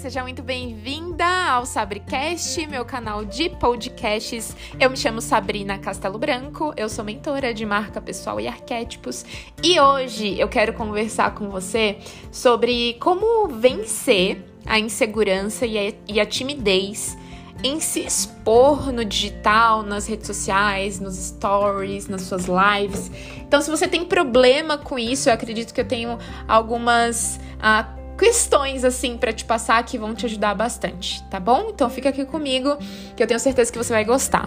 seja 0.00 0.22
muito 0.22 0.42
bem-vinda 0.42 1.26
ao 1.26 1.66
Sabricast, 1.66 2.66
meu 2.68 2.86
canal 2.86 3.22
de 3.22 3.50
podcasts. 3.50 4.56
Eu 4.80 4.88
me 4.88 4.96
chamo 4.96 5.20
Sabrina 5.20 5.76
Castelo 5.78 6.18
Branco, 6.18 6.72
eu 6.74 6.88
sou 6.88 7.04
mentora 7.04 7.52
de 7.52 7.66
marca 7.66 8.00
pessoal 8.00 8.40
e 8.40 8.48
arquétipos 8.48 9.26
e 9.62 9.78
hoje 9.78 10.40
eu 10.40 10.48
quero 10.48 10.72
conversar 10.72 11.34
com 11.34 11.50
você 11.50 11.98
sobre 12.32 12.94
como 12.94 13.46
vencer 13.48 14.42
a 14.64 14.78
insegurança 14.78 15.66
e 15.66 15.76
a, 15.76 15.92
e 16.08 16.18
a 16.18 16.24
timidez 16.24 17.18
em 17.62 17.78
se 17.78 18.00
expor 18.00 18.90
no 18.90 19.04
digital, 19.04 19.82
nas 19.82 20.06
redes 20.06 20.26
sociais, 20.26 20.98
nos 20.98 21.16
stories, 21.16 22.08
nas 22.08 22.22
suas 22.22 22.46
lives. 22.46 23.10
Então, 23.36 23.60
se 23.60 23.70
você 23.70 23.86
tem 23.86 24.06
problema 24.06 24.78
com 24.78 24.98
isso, 24.98 25.28
eu 25.28 25.34
acredito 25.34 25.74
que 25.74 25.80
eu 25.82 25.86
tenho 25.86 26.18
algumas 26.48 27.38
uh, 27.58 27.99
questões 28.20 28.84
assim 28.84 29.16
para 29.16 29.32
te 29.32 29.46
passar 29.46 29.82
que 29.82 29.96
vão 29.96 30.14
te 30.14 30.26
ajudar 30.26 30.54
bastante, 30.54 31.24
tá 31.30 31.40
bom? 31.40 31.70
Então 31.70 31.88
fica 31.88 32.10
aqui 32.10 32.26
comigo 32.26 32.76
que 33.16 33.22
eu 33.22 33.26
tenho 33.26 33.40
certeza 33.40 33.72
que 33.72 33.78
você 33.78 33.94
vai 33.94 34.04
gostar. 34.04 34.46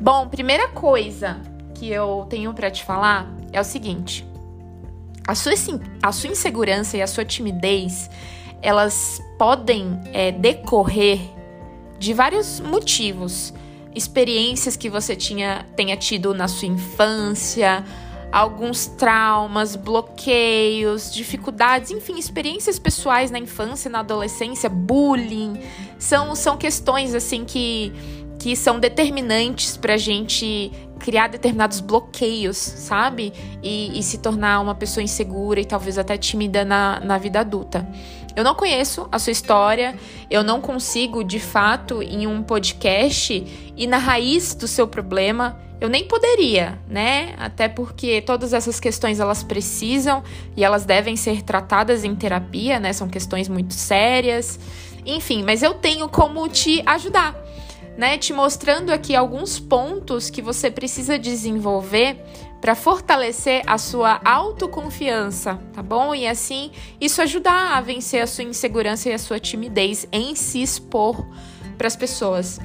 Bom, 0.00 0.26
primeira 0.26 0.66
coisa 0.70 1.40
que 1.72 1.88
eu 1.88 2.26
tenho 2.28 2.52
para 2.52 2.68
te 2.68 2.84
falar 2.84 3.32
é 3.52 3.60
o 3.60 3.64
seguinte: 3.64 4.26
a 5.24 5.36
sua, 5.36 5.52
a 6.02 6.10
sua 6.10 6.30
insegurança 6.30 6.96
e 6.96 7.02
a 7.02 7.06
sua 7.06 7.24
timidez 7.24 8.10
elas 8.60 9.22
podem 9.38 10.00
é, 10.12 10.32
decorrer 10.32 11.20
de 12.00 12.12
vários 12.12 12.58
motivos, 12.58 13.54
experiências 13.94 14.74
que 14.74 14.90
você 14.90 15.14
tinha 15.14 15.64
tenha 15.76 15.96
tido 15.96 16.34
na 16.34 16.48
sua 16.48 16.66
infância 16.66 17.84
alguns 18.32 18.86
traumas, 18.86 19.76
bloqueios, 19.76 21.12
dificuldades, 21.12 21.90
enfim, 21.90 22.18
experiências 22.18 22.78
pessoais 22.78 23.30
na 23.30 23.38
infância, 23.38 23.90
na 23.90 24.00
adolescência, 24.00 24.70
bullying, 24.70 25.60
são, 25.98 26.34
são 26.34 26.56
questões 26.56 27.14
assim 27.14 27.44
que, 27.44 27.92
que 28.38 28.56
são 28.56 28.80
determinantes 28.80 29.76
para 29.76 29.94
a 29.94 29.98
gente 29.98 30.72
criar 30.98 31.26
determinados 31.28 31.80
bloqueios, 31.80 32.56
sabe? 32.56 33.32
E, 33.62 33.98
e, 33.98 34.02
se 34.02 34.18
tornar 34.18 34.60
uma 34.60 34.74
pessoa 34.74 35.02
insegura 35.04 35.60
e 35.60 35.64
talvez 35.64 35.98
até 35.98 36.16
tímida 36.16 36.64
na, 36.64 37.00
na 37.00 37.18
vida 37.18 37.40
adulta. 37.40 37.86
Eu 38.34 38.44
não 38.44 38.54
conheço 38.54 39.06
a 39.12 39.18
sua 39.18 39.32
história, 39.32 39.94
eu 40.30 40.42
não 40.42 40.60
consigo, 40.60 41.22
de 41.22 41.38
fato, 41.38 42.00
em 42.02 42.26
um 42.26 42.42
podcast 42.42 43.72
ir 43.76 43.86
na 43.86 43.98
raiz 43.98 44.54
do 44.54 44.66
seu 44.66 44.88
problema 44.88 45.58
eu 45.82 45.88
nem 45.88 46.04
poderia, 46.04 46.78
né? 46.88 47.34
Até 47.36 47.68
porque 47.68 48.22
todas 48.22 48.52
essas 48.52 48.78
questões 48.78 49.18
elas 49.18 49.42
precisam 49.42 50.22
e 50.56 50.62
elas 50.62 50.84
devem 50.84 51.16
ser 51.16 51.42
tratadas 51.42 52.04
em 52.04 52.14
terapia, 52.14 52.78
né? 52.78 52.92
São 52.92 53.08
questões 53.08 53.48
muito 53.48 53.74
sérias. 53.74 54.60
Enfim, 55.04 55.42
mas 55.42 55.60
eu 55.60 55.74
tenho 55.74 56.08
como 56.08 56.48
te 56.48 56.80
ajudar, 56.86 57.36
né? 57.98 58.16
Te 58.16 58.32
mostrando 58.32 58.90
aqui 58.90 59.16
alguns 59.16 59.58
pontos 59.58 60.30
que 60.30 60.40
você 60.40 60.70
precisa 60.70 61.18
desenvolver 61.18 62.16
para 62.60 62.76
fortalecer 62.76 63.64
a 63.66 63.76
sua 63.76 64.20
autoconfiança, 64.24 65.58
tá 65.72 65.82
bom? 65.82 66.14
E 66.14 66.28
assim, 66.28 66.70
isso 67.00 67.20
ajudar 67.20 67.76
a 67.76 67.80
vencer 67.80 68.22
a 68.22 68.26
sua 68.28 68.44
insegurança 68.44 69.08
e 69.08 69.12
a 69.12 69.18
sua 69.18 69.40
timidez 69.40 70.06
em 70.12 70.36
se 70.36 70.62
expor 70.62 71.26
para 71.76 71.88
as 71.88 71.96
pessoas. 71.96 72.60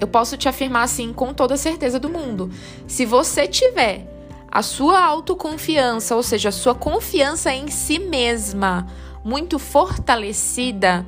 Eu 0.00 0.06
posso 0.06 0.36
te 0.36 0.48
afirmar 0.48 0.82
assim 0.82 1.12
com 1.12 1.32
toda 1.32 1.54
a 1.54 1.58
certeza 1.58 1.98
do 1.98 2.08
mundo. 2.08 2.50
Se 2.86 3.06
você 3.06 3.46
tiver 3.46 4.06
a 4.50 4.62
sua 4.62 5.02
autoconfiança, 5.02 6.14
ou 6.14 6.22
seja, 6.22 6.50
a 6.50 6.52
sua 6.52 6.74
confiança 6.74 7.52
em 7.52 7.68
si 7.68 7.98
mesma 7.98 8.86
muito 9.24 9.58
fortalecida, 9.58 11.06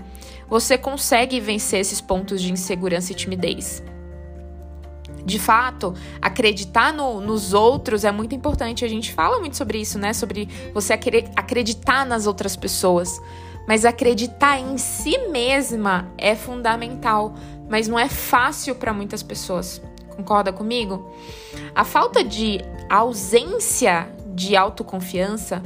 você 0.48 0.78
consegue 0.78 1.40
vencer 1.40 1.80
esses 1.80 2.00
pontos 2.00 2.40
de 2.40 2.52
insegurança 2.52 3.12
e 3.12 3.14
timidez. 3.14 3.82
De 5.24 5.38
fato, 5.38 5.94
acreditar 6.20 6.92
no, 6.92 7.20
nos 7.20 7.54
outros 7.54 8.04
é 8.04 8.12
muito 8.12 8.34
importante. 8.34 8.84
A 8.84 8.88
gente 8.88 9.12
fala 9.12 9.40
muito 9.40 9.56
sobre 9.56 9.78
isso, 9.78 9.98
né? 9.98 10.12
Sobre 10.12 10.48
você 10.72 10.92
acreditar 10.92 12.04
nas 12.04 12.26
outras 12.26 12.54
pessoas. 12.56 13.20
Mas 13.66 13.86
acreditar 13.86 14.58
em 14.58 14.76
si 14.76 15.16
mesma 15.28 16.12
é 16.18 16.34
fundamental 16.34 17.34
mas 17.74 17.88
não 17.88 17.98
é 17.98 18.08
fácil 18.08 18.76
para 18.76 18.92
muitas 18.92 19.20
pessoas. 19.20 19.82
Concorda 20.10 20.52
comigo? 20.52 21.12
A 21.74 21.82
falta 21.82 22.22
de 22.22 22.60
ausência 22.88 24.08
de 24.28 24.54
autoconfiança, 24.54 25.60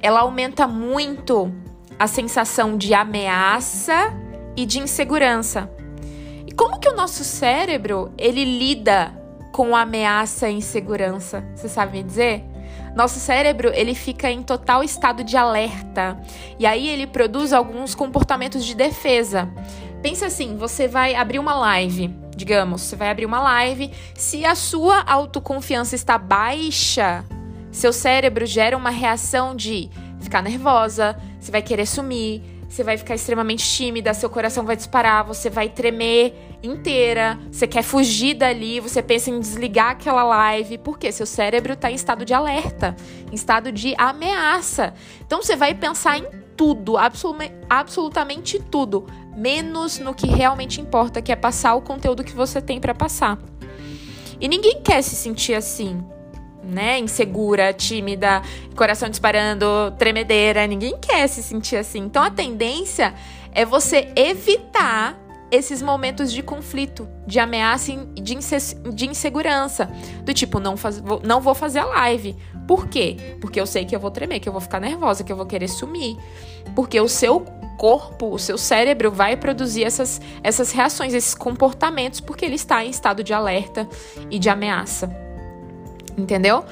ela 0.00 0.20
aumenta 0.20 0.68
muito 0.68 1.52
a 1.98 2.06
sensação 2.06 2.76
de 2.76 2.94
ameaça 2.94 4.14
e 4.56 4.64
de 4.64 4.78
insegurança. 4.78 5.68
E 6.46 6.52
como 6.52 6.78
que 6.78 6.88
o 6.88 6.94
nosso 6.94 7.24
cérebro, 7.24 8.12
ele 8.16 8.44
lida 8.44 9.12
com 9.50 9.74
ameaça 9.74 10.48
e 10.48 10.54
insegurança? 10.54 11.44
Você 11.56 11.68
sabe 11.68 11.98
me 11.98 12.04
dizer? 12.04 12.44
Nosso 12.94 13.18
cérebro, 13.18 13.72
ele 13.74 13.92
fica 13.92 14.30
em 14.30 14.40
total 14.40 14.84
estado 14.84 15.24
de 15.24 15.36
alerta. 15.36 16.16
E 16.60 16.64
aí 16.64 16.86
ele 16.86 17.08
produz 17.08 17.52
alguns 17.52 17.92
comportamentos 17.92 18.64
de 18.64 18.76
defesa. 18.76 19.52
Pensa 20.04 20.26
assim, 20.26 20.58
você 20.58 20.86
vai 20.86 21.14
abrir 21.14 21.38
uma 21.38 21.54
live, 21.54 22.14
digamos, 22.36 22.82
você 22.82 22.94
vai 22.94 23.08
abrir 23.08 23.24
uma 23.24 23.40
live, 23.40 23.90
se 24.14 24.44
a 24.44 24.54
sua 24.54 25.00
autoconfiança 25.00 25.94
está 25.94 26.18
baixa, 26.18 27.24
seu 27.72 27.90
cérebro 27.90 28.44
gera 28.44 28.76
uma 28.76 28.90
reação 28.90 29.56
de 29.56 29.88
ficar 30.20 30.42
nervosa, 30.42 31.16
você 31.40 31.50
vai 31.50 31.62
querer 31.62 31.86
sumir, 31.86 32.42
você 32.68 32.84
vai 32.84 32.98
ficar 32.98 33.14
extremamente 33.14 33.66
tímida, 33.66 34.12
seu 34.12 34.28
coração 34.28 34.66
vai 34.66 34.76
disparar, 34.76 35.24
você 35.24 35.48
vai 35.48 35.70
tremer 35.70 36.34
inteira, 36.62 37.38
você 37.50 37.66
quer 37.66 37.82
fugir 37.82 38.34
dali, 38.34 38.80
você 38.80 39.02
pensa 39.02 39.30
em 39.30 39.40
desligar 39.40 39.92
aquela 39.92 40.22
live, 40.22 40.76
porque 40.76 41.10
seu 41.12 41.24
cérebro 41.24 41.72
está 41.72 41.90
em 41.90 41.94
estado 41.94 42.26
de 42.26 42.34
alerta, 42.34 42.94
em 43.32 43.34
estado 43.34 43.72
de 43.72 43.94
ameaça. 43.96 44.92
Então 45.24 45.42
você 45.42 45.56
vai 45.56 45.72
pensar 45.74 46.18
em 46.18 46.26
tudo, 46.56 46.96
absolutamente 47.68 48.60
tudo, 48.70 49.06
menos 49.36 49.98
no 49.98 50.14
que 50.14 50.26
realmente 50.26 50.80
importa, 50.80 51.20
que 51.20 51.32
é 51.32 51.36
passar 51.36 51.74
o 51.74 51.82
conteúdo 51.82 52.24
que 52.24 52.32
você 52.32 52.60
tem 52.60 52.80
para 52.80 52.94
passar. 52.94 53.38
E 54.40 54.48
ninguém 54.48 54.80
quer 54.82 55.02
se 55.02 55.14
sentir 55.14 55.54
assim, 55.54 56.04
né? 56.62 56.98
Insegura, 56.98 57.72
tímida, 57.72 58.42
coração 58.76 59.08
disparando, 59.08 59.66
tremedeira. 59.98 60.66
Ninguém 60.66 60.98
quer 60.98 61.26
se 61.28 61.42
sentir 61.42 61.76
assim. 61.76 62.00
Então 62.00 62.22
a 62.22 62.30
tendência 62.30 63.14
é 63.52 63.64
você 63.64 64.12
evitar 64.16 65.20
esses 65.50 65.80
momentos 65.80 66.32
de 66.32 66.42
conflito, 66.42 67.08
de 67.26 67.38
ameaça 67.38 67.92
e 67.92 68.20
de, 68.20 68.36
de 68.92 69.06
insegurança. 69.06 69.88
Do 70.24 70.34
tipo, 70.34 70.58
não, 70.58 70.76
faz, 70.76 71.02
não 71.22 71.40
vou 71.40 71.54
fazer 71.54 71.78
a 71.78 71.84
live. 71.84 72.36
Por 72.66 72.88
quê? 72.88 73.36
Porque 73.40 73.60
eu 73.60 73.66
sei 73.66 73.84
que 73.84 73.94
eu 73.94 74.00
vou 74.00 74.10
tremer, 74.10 74.40
que 74.40 74.48
eu 74.48 74.52
vou 74.52 74.60
ficar 74.60 74.80
nervosa, 74.80 75.22
que 75.22 75.30
eu 75.30 75.36
vou 75.36 75.46
querer 75.46 75.68
sumir. 75.68 76.16
Porque 76.74 77.00
o 77.00 77.08
seu 77.08 77.44
corpo, 77.76 78.32
o 78.32 78.38
seu 78.38 78.58
cérebro 78.58 79.10
vai 79.10 79.36
produzir 79.36 79.84
essas, 79.84 80.20
essas 80.42 80.72
reações, 80.72 81.14
esses 81.14 81.34
comportamentos, 81.34 82.20
porque 82.20 82.44
ele 82.44 82.54
está 82.54 82.84
em 82.84 82.90
estado 82.90 83.22
de 83.22 83.32
alerta 83.32 83.88
e 84.30 84.38
de 84.38 84.48
ameaça. 84.48 85.14
Entendeu? 86.16 86.64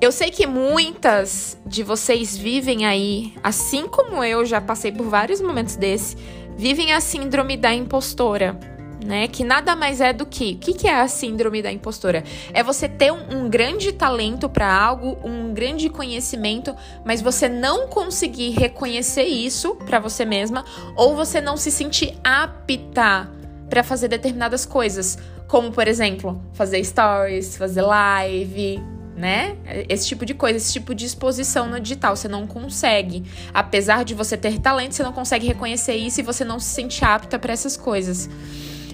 Eu 0.00 0.12
sei 0.12 0.30
que 0.30 0.46
muitas 0.46 1.56
de 1.64 1.82
vocês 1.82 2.36
vivem 2.36 2.84
aí, 2.84 3.34
assim 3.42 3.88
como 3.88 4.22
eu 4.22 4.44
já 4.44 4.60
passei 4.60 4.92
por 4.92 5.06
vários 5.06 5.40
momentos 5.40 5.76
desse, 5.76 6.16
vivem 6.56 6.92
a 6.92 7.00
síndrome 7.00 7.56
da 7.56 7.72
impostora 7.72 8.75
né? 9.06 9.28
Que 9.28 9.44
nada 9.44 9.74
mais 9.76 10.00
é 10.00 10.12
do 10.12 10.26
que. 10.26 10.52
O 10.54 10.58
que, 10.58 10.74
que 10.74 10.88
é 10.88 11.00
a 11.00 11.08
síndrome 11.08 11.62
da 11.62 11.72
impostora? 11.72 12.24
É 12.52 12.62
você 12.62 12.88
ter 12.88 13.12
um, 13.12 13.44
um 13.44 13.48
grande 13.48 13.92
talento 13.92 14.48
para 14.48 14.70
algo, 14.70 15.16
um 15.24 15.54
grande 15.54 15.88
conhecimento, 15.88 16.74
mas 17.04 17.22
você 17.22 17.48
não 17.48 17.86
conseguir 17.86 18.50
reconhecer 18.50 19.24
isso 19.24 19.76
para 19.76 19.98
você 19.98 20.24
mesma, 20.24 20.64
ou 20.96 21.14
você 21.14 21.40
não 21.40 21.56
se 21.56 21.70
sentir 21.70 22.14
apta 22.22 23.30
para 23.70 23.82
fazer 23.82 24.08
determinadas 24.08 24.66
coisas, 24.66 25.18
como 25.48 25.72
por 25.72 25.88
exemplo, 25.88 26.40
fazer 26.52 26.82
stories, 26.84 27.56
fazer 27.56 27.82
live, 27.82 28.80
né? 29.16 29.56
Esse 29.88 30.06
tipo 30.08 30.26
de 30.26 30.34
coisa, 30.34 30.58
esse 30.58 30.72
tipo 30.72 30.94
de 30.94 31.06
exposição 31.06 31.68
no 31.68 31.80
digital, 31.80 32.14
você 32.14 32.28
não 32.28 32.46
consegue. 32.46 33.24
Apesar 33.52 34.04
de 34.04 34.14
você 34.14 34.36
ter 34.36 34.58
talento, 34.60 34.94
você 34.94 35.02
não 35.02 35.12
consegue 35.12 35.46
reconhecer 35.46 35.94
isso 35.94 36.20
e 36.20 36.22
você 36.22 36.44
não 36.44 36.60
se 36.60 36.68
sente 36.68 37.04
apta 37.04 37.38
para 37.38 37.52
essas 37.52 37.76
coisas. 37.76 38.28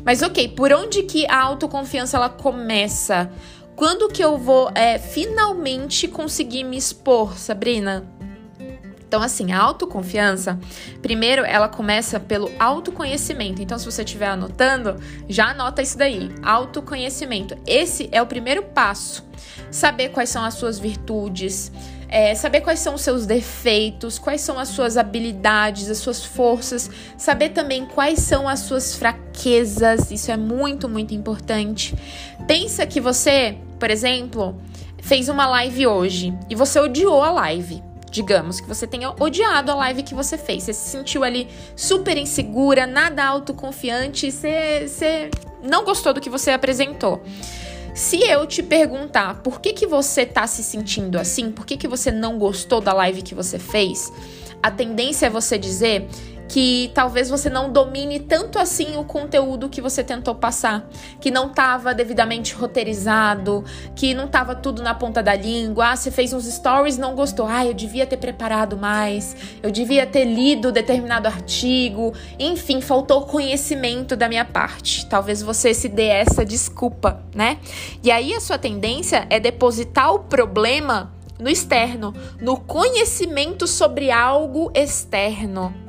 Mas 0.05 0.23
ok, 0.23 0.49
por 0.49 0.73
onde 0.73 1.03
que 1.05 1.27
a 1.27 1.41
autoconfiança 1.41 2.17
ela 2.17 2.29
começa? 2.29 3.31
Quando 3.77 4.09
que 4.09 4.23
eu 4.23 4.37
vou 4.37 4.71
é, 4.75 4.99
finalmente 4.99 6.09
conseguir 6.09 6.65
me 6.65 6.77
expor, 6.77 7.39
Sabrina? 7.39 8.05
Então, 9.13 9.23
assim, 9.23 9.53
a 9.53 9.61
autoconfiança, 9.61 10.59
primeiro 11.03 11.45
ela 11.45 11.69
começa 11.69 12.19
pelo 12.19 12.51
autoconhecimento. 12.59 13.61
Então, 13.61 13.79
se 13.79 13.85
você 13.85 14.03
estiver 14.03 14.29
anotando, 14.29 14.97
já 15.29 15.51
anota 15.51 15.83
isso 15.83 15.99
daí. 15.99 16.35
Autoconhecimento. 16.43 17.55
Esse 17.67 18.09
é 18.11 18.23
o 18.23 18.27
primeiro 18.27 18.63
passo. 18.63 19.23
Saber 19.71 20.09
quais 20.09 20.31
são 20.31 20.43
as 20.43 20.55
suas 20.55 20.79
virtudes, 20.79 21.71
é, 22.13 22.35
saber 22.35 22.61
quais 22.61 22.79
são 22.79 22.95
os 22.95 23.01
seus 23.01 23.25
defeitos, 23.25 24.19
quais 24.19 24.43
são 24.43 24.59
as 24.59 24.69
suas 24.69 24.99
habilidades, 24.99 25.89
as 25.89 25.97
suas 25.97 26.23
forças, 26.23 26.91
saber 27.17 27.49
também 27.49 27.87
quais 27.87 28.19
são 28.19 28.47
as 28.47 28.61
suas 28.61 28.95
fraquezas, 28.95 30.11
isso 30.11 30.31
é 30.31 30.37
muito, 30.37 30.91
muito 30.91 31.15
importante. 31.15 31.95
Pensa 32.47 32.87
que 32.87 33.01
você, 33.01 33.57
por 33.81 33.91
exemplo, 33.91 34.61
fez 34.99 35.31
uma 35.31 35.47
live 35.47 35.87
hoje 35.87 36.35
e 36.51 36.55
você 36.55 36.79
odiou 36.79 37.23
a 37.23 37.31
live. 37.31 37.83
Digamos 38.11 38.61
que 38.61 38.69
você 38.69 38.87
tenha 38.87 39.15
odiado 39.19 39.73
a 39.73 39.75
live 39.75 40.03
que 40.03 40.15
você 40.15 40.37
fez. 40.37 40.65
Você 40.65 40.75
se 40.75 40.91
sentiu 40.91 41.25
ali 41.25 41.49
super 41.75 42.19
insegura, 42.19 42.87
nada 42.87 43.25
autoconfiante, 43.25 44.31
você, 44.31 44.87
você 44.87 45.31
não 45.63 45.83
gostou 45.83 46.13
do 46.13 46.21
que 46.21 46.29
você 46.29 46.51
apresentou. 46.51 47.23
Se 47.95 48.23
eu 48.23 48.47
te 48.47 48.63
perguntar 48.63 49.43
por 49.43 49.61
que, 49.61 49.75
que 49.75 49.87
você 49.87 50.25
tá 50.25 50.47
se 50.47 50.63
sentindo 50.63 51.19
assim, 51.19 51.53
por 51.53 51.67
que, 51.67 51.77
que 51.77 51.87
você 51.87 52.11
não 52.11 52.39
gostou 52.39 52.81
da 52.81 52.93
live 52.95 53.21
que 53.21 53.35
você 53.35 53.59
fez, 53.59 54.11
a 54.63 54.71
tendência 54.71 55.27
é 55.27 55.31
você 55.31 55.59
dizer 55.59 56.09
que 56.53 56.91
talvez 56.93 57.31
você 57.31 57.49
não 57.49 57.73
domine 57.73 58.21
tanto 58.21 58.59
assim 58.59 58.99
o 58.99 59.05
conteúdo 59.05 59.71
que 59.71 59.81
você 59.81 60.05
tentou 60.05 60.35
passar, 60.35 60.87
que 61.19 61.31
não 61.31 61.47
estava 61.47 61.95
devidamente 61.95 62.53
roteirizado, 62.53 63.65
que 63.97 64.13
não 64.13 64.27
estava 64.27 64.55
tudo 64.55 64.83
na 64.83 64.95
ponta 64.95 65.23
da 65.23 65.35
língua. 65.35 65.93
Ah, 65.93 65.97
você 65.97 66.11
fez 66.11 66.35
uns 66.35 66.45
stories, 66.45 66.99
não 66.99 67.15
gostou. 67.15 67.47
Ah, 67.47 67.65
eu 67.65 67.73
devia 67.73 68.07
ter 68.07 68.19
preparado 68.19 68.77
mais, 68.77 69.35
eu 69.63 69.71
devia 69.71 70.07
ter 70.07 70.27
lido 70.27 70.71
determinado 70.71 71.27
artigo. 71.27 72.13
Enfim, 72.39 72.83
faltou 72.83 73.23
conhecimento 73.23 74.15
da 74.15 74.29
minha 74.29 74.45
parte. 74.45 75.07
Talvez 75.07 75.41
você 75.41 75.73
se 75.73 75.89
dê 75.89 76.09
essa 76.09 76.45
desculpa, 76.45 77.23
né? 77.35 77.57
E 78.03 78.11
aí 78.11 78.35
a 78.35 78.41
sua 78.41 78.59
tendência 78.59 79.27
é 79.31 79.41
depositar 79.41 80.13
o 80.13 80.19
problema 80.19 81.11
no 81.39 81.49
externo, 81.49 82.15
no 82.39 82.59
conhecimento 82.59 83.67
sobre 83.67 84.11
algo 84.11 84.71
externo. 84.75 85.82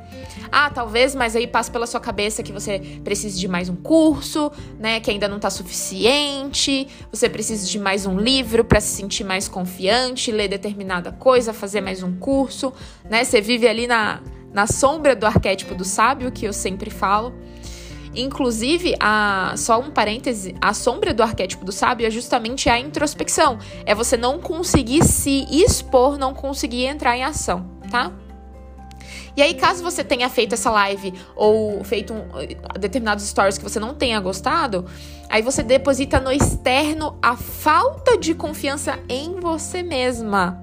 Ah, 0.50 0.70
talvez, 0.70 1.14
mas 1.14 1.34
aí 1.34 1.46
passa 1.46 1.70
pela 1.70 1.86
sua 1.86 2.00
cabeça 2.00 2.42
que 2.42 2.52
você 2.52 2.78
precisa 3.02 3.38
de 3.38 3.48
mais 3.48 3.68
um 3.68 3.76
curso, 3.76 4.50
né? 4.78 5.00
Que 5.00 5.10
ainda 5.10 5.28
não 5.28 5.38
tá 5.38 5.50
suficiente. 5.50 6.88
Você 7.10 7.28
precisa 7.28 7.66
de 7.66 7.78
mais 7.78 8.06
um 8.06 8.18
livro 8.18 8.64
para 8.64 8.80
se 8.80 8.96
sentir 8.96 9.24
mais 9.24 9.48
confiante, 9.48 10.30
ler 10.30 10.48
determinada 10.48 11.12
coisa, 11.12 11.52
fazer 11.52 11.80
mais 11.80 12.02
um 12.02 12.16
curso, 12.16 12.72
né? 13.08 13.24
Você 13.24 13.40
vive 13.40 13.66
ali 13.66 13.86
na, 13.86 14.20
na 14.52 14.66
sombra 14.66 15.16
do 15.16 15.26
arquétipo 15.26 15.74
do 15.74 15.84
sábio, 15.84 16.30
que 16.30 16.46
eu 16.46 16.52
sempre 16.52 16.90
falo. 16.90 17.32
Inclusive, 18.16 18.94
a, 19.00 19.54
só 19.56 19.80
um 19.80 19.90
parêntese, 19.90 20.54
a 20.60 20.72
sombra 20.72 21.12
do 21.12 21.22
arquétipo 21.22 21.64
do 21.64 21.72
sábio 21.72 22.06
é 22.06 22.10
justamente 22.10 22.70
a 22.70 22.78
introspecção. 22.78 23.58
É 23.84 23.94
você 23.94 24.16
não 24.16 24.38
conseguir 24.38 25.04
se 25.04 25.46
expor, 25.50 26.16
não 26.16 26.32
conseguir 26.32 26.84
entrar 26.84 27.16
em 27.16 27.24
ação, 27.24 27.68
tá? 27.90 28.12
E 29.36 29.42
aí, 29.42 29.54
caso 29.54 29.82
você 29.82 30.04
tenha 30.04 30.28
feito 30.28 30.54
essa 30.54 30.70
live 30.70 31.12
ou 31.34 31.82
feito 31.82 32.12
um, 32.12 32.22
determinados 32.78 33.24
stories 33.24 33.58
que 33.58 33.64
você 33.64 33.80
não 33.80 33.94
tenha 33.94 34.20
gostado, 34.20 34.86
aí 35.28 35.42
você 35.42 35.62
deposita 35.62 36.20
no 36.20 36.30
externo 36.30 37.18
a 37.20 37.36
falta 37.36 38.16
de 38.16 38.34
confiança 38.34 38.98
em 39.08 39.40
você 39.40 39.82
mesma. 39.82 40.62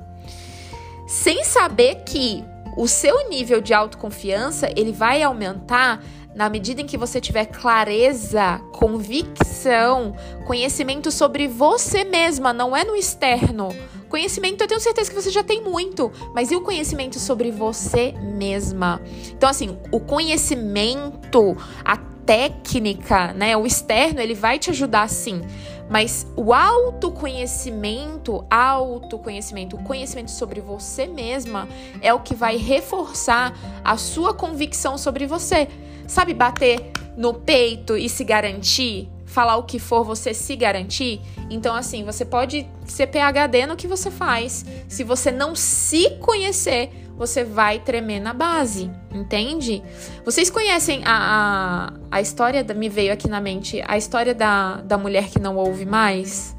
Sem 1.05 1.43
saber 1.43 2.03
que 2.05 2.43
o 2.77 2.87
seu 2.87 3.27
nível 3.29 3.59
de 3.59 3.73
autoconfiança, 3.73 4.71
ele 4.77 4.93
vai 4.93 5.21
aumentar 5.21 6.01
na 6.33 6.49
medida 6.49 6.81
em 6.81 6.85
que 6.85 6.97
você 6.97 7.19
tiver 7.19 7.45
clareza, 7.45 8.61
convicção, 8.71 10.15
conhecimento 10.45 11.11
sobre 11.11 11.47
você 11.47 12.05
mesma, 12.05 12.53
não 12.53 12.75
é 12.75 12.85
no 12.85 12.95
externo. 12.95 13.69
Conhecimento 14.11 14.61
eu 14.61 14.67
tenho 14.67 14.81
certeza 14.81 15.09
que 15.09 15.15
você 15.15 15.31
já 15.31 15.41
tem 15.41 15.63
muito, 15.63 16.11
mas 16.35 16.51
e 16.51 16.55
o 16.57 16.59
conhecimento 16.59 17.17
sobre 17.17 17.49
você 17.49 18.11
mesma? 18.11 19.01
Então, 19.29 19.49
assim, 19.49 19.79
o 19.89 20.01
conhecimento, 20.01 21.55
a 21.85 21.95
técnica, 21.95 23.31
né, 23.31 23.55
o 23.55 23.65
externo, 23.65 24.19
ele 24.19 24.35
vai 24.35 24.59
te 24.59 24.69
ajudar 24.69 25.09
sim. 25.09 25.41
Mas 25.89 26.27
o 26.35 26.53
autoconhecimento, 26.53 28.45
autoconhecimento, 28.49 29.77
o 29.77 29.83
conhecimento 29.83 30.31
sobre 30.31 30.59
você 30.59 31.07
mesma 31.07 31.69
é 32.01 32.13
o 32.13 32.19
que 32.19 32.35
vai 32.35 32.57
reforçar 32.57 33.57
a 33.81 33.95
sua 33.95 34.33
convicção 34.33 34.97
sobre 34.97 35.25
você. 35.25 35.69
Sabe 36.05 36.33
bater 36.33 36.91
no 37.15 37.33
peito 37.33 37.95
e 37.95 38.09
se 38.09 38.25
garantir? 38.25 39.09
Falar 39.31 39.55
o 39.55 39.63
que 39.63 39.79
for, 39.79 40.03
você 40.03 40.33
se 40.33 40.57
garantir? 40.57 41.21
Então, 41.49 41.73
assim, 41.73 42.03
você 42.03 42.25
pode 42.25 42.67
ser 42.85 43.07
PHD 43.07 43.65
no 43.65 43.77
que 43.77 43.87
você 43.87 44.11
faz. 44.11 44.65
Se 44.89 45.05
você 45.05 45.31
não 45.31 45.55
se 45.55 46.17
conhecer, 46.19 46.89
você 47.15 47.41
vai 47.41 47.79
tremer 47.79 48.19
na 48.19 48.33
base, 48.33 48.91
entende? 49.09 49.81
Vocês 50.25 50.49
conhecem 50.49 51.01
a, 51.05 51.93
a, 52.11 52.17
a 52.17 52.19
história, 52.19 52.61
da, 52.61 52.73
me 52.73 52.89
veio 52.89 53.13
aqui 53.13 53.29
na 53.29 53.39
mente, 53.39 53.81
a 53.87 53.97
história 53.97 54.35
da, 54.35 54.81
da 54.81 54.97
mulher 54.97 55.29
que 55.29 55.39
não 55.39 55.55
ouve 55.55 55.85
mais? 55.85 56.53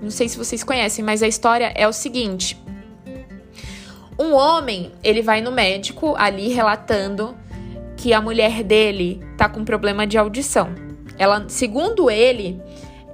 Não 0.00 0.10
sei 0.10 0.28
se 0.28 0.38
vocês 0.38 0.62
conhecem, 0.62 1.04
mas 1.04 1.24
a 1.24 1.26
história 1.26 1.72
é 1.74 1.88
o 1.88 1.92
seguinte. 1.92 2.56
Um 4.16 4.32
homem, 4.32 4.92
ele 5.02 5.22
vai 5.22 5.40
no 5.40 5.50
médico 5.50 6.14
ali 6.16 6.52
relatando 6.52 7.36
que 7.96 8.12
a 8.12 8.20
mulher 8.20 8.62
dele 8.62 9.20
tá 9.36 9.48
com 9.48 9.64
problema 9.64 10.06
de 10.06 10.16
audição. 10.16 10.91
Ela, 11.18 11.44
segundo 11.48 12.10
ele, 12.10 12.60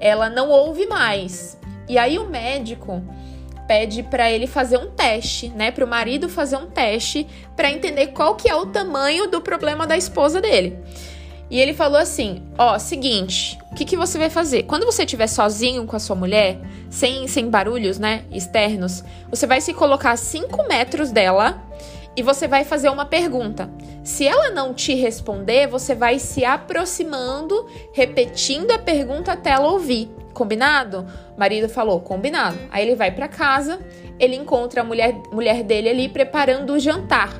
ela 0.00 0.30
não 0.30 0.48
ouve 0.48 0.86
mais. 0.86 1.58
E 1.88 1.98
aí 1.98 2.18
o 2.18 2.28
médico 2.28 3.02
pede 3.66 4.02
para 4.02 4.30
ele 4.30 4.46
fazer 4.46 4.78
um 4.78 4.90
teste, 4.90 5.50
né, 5.50 5.70
para 5.70 5.84
o 5.84 5.88
marido 5.88 6.28
fazer 6.28 6.56
um 6.56 6.66
teste 6.66 7.26
para 7.54 7.70
entender 7.70 8.08
qual 8.08 8.34
que 8.34 8.48
é 8.48 8.56
o 8.56 8.66
tamanho 8.66 9.28
do 9.28 9.42
problema 9.42 9.86
da 9.86 9.96
esposa 9.96 10.40
dele. 10.40 10.78
E 11.50 11.60
ele 11.60 11.74
falou 11.74 11.98
assim: 11.98 12.42
ó, 12.58 12.78
seguinte, 12.78 13.58
o 13.70 13.74
que, 13.74 13.84
que 13.84 13.96
você 13.96 14.18
vai 14.18 14.30
fazer? 14.30 14.64
Quando 14.64 14.84
você 14.84 15.04
estiver 15.04 15.26
sozinho 15.26 15.86
com 15.86 15.96
a 15.96 15.98
sua 15.98 16.16
mulher, 16.16 16.58
sem, 16.90 17.26
sem 17.26 17.48
barulhos, 17.48 17.98
né, 17.98 18.24
externos, 18.30 19.04
você 19.30 19.46
vai 19.46 19.60
se 19.60 19.72
colocar 19.72 20.12
a 20.12 20.16
5 20.16 20.66
metros 20.68 21.10
dela 21.10 21.62
e 22.18 22.22
você 22.22 22.48
vai 22.48 22.64
fazer 22.64 22.88
uma 22.88 23.06
pergunta. 23.06 23.70
Se 24.02 24.26
ela 24.26 24.50
não 24.50 24.74
te 24.74 24.92
responder, 24.92 25.68
você 25.68 25.94
vai 25.94 26.18
se 26.18 26.44
aproximando, 26.44 27.64
repetindo 27.92 28.72
a 28.72 28.78
pergunta 28.78 29.30
até 29.30 29.50
ela 29.50 29.70
ouvir. 29.70 30.10
Combinado? 30.34 31.06
Marido 31.36 31.68
falou: 31.68 32.00
combinado. 32.00 32.58
Aí 32.72 32.84
ele 32.84 32.96
vai 32.96 33.12
para 33.12 33.28
casa, 33.28 33.78
ele 34.18 34.34
encontra 34.34 34.80
a 34.80 34.84
mulher, 34.84 35.14
mulher 35.30 35.62
dele 35.62 35.88
ali 35.88 36.08
preparando 36.08 36.72
o 36.72 36.80
jantar. 36.80 37.32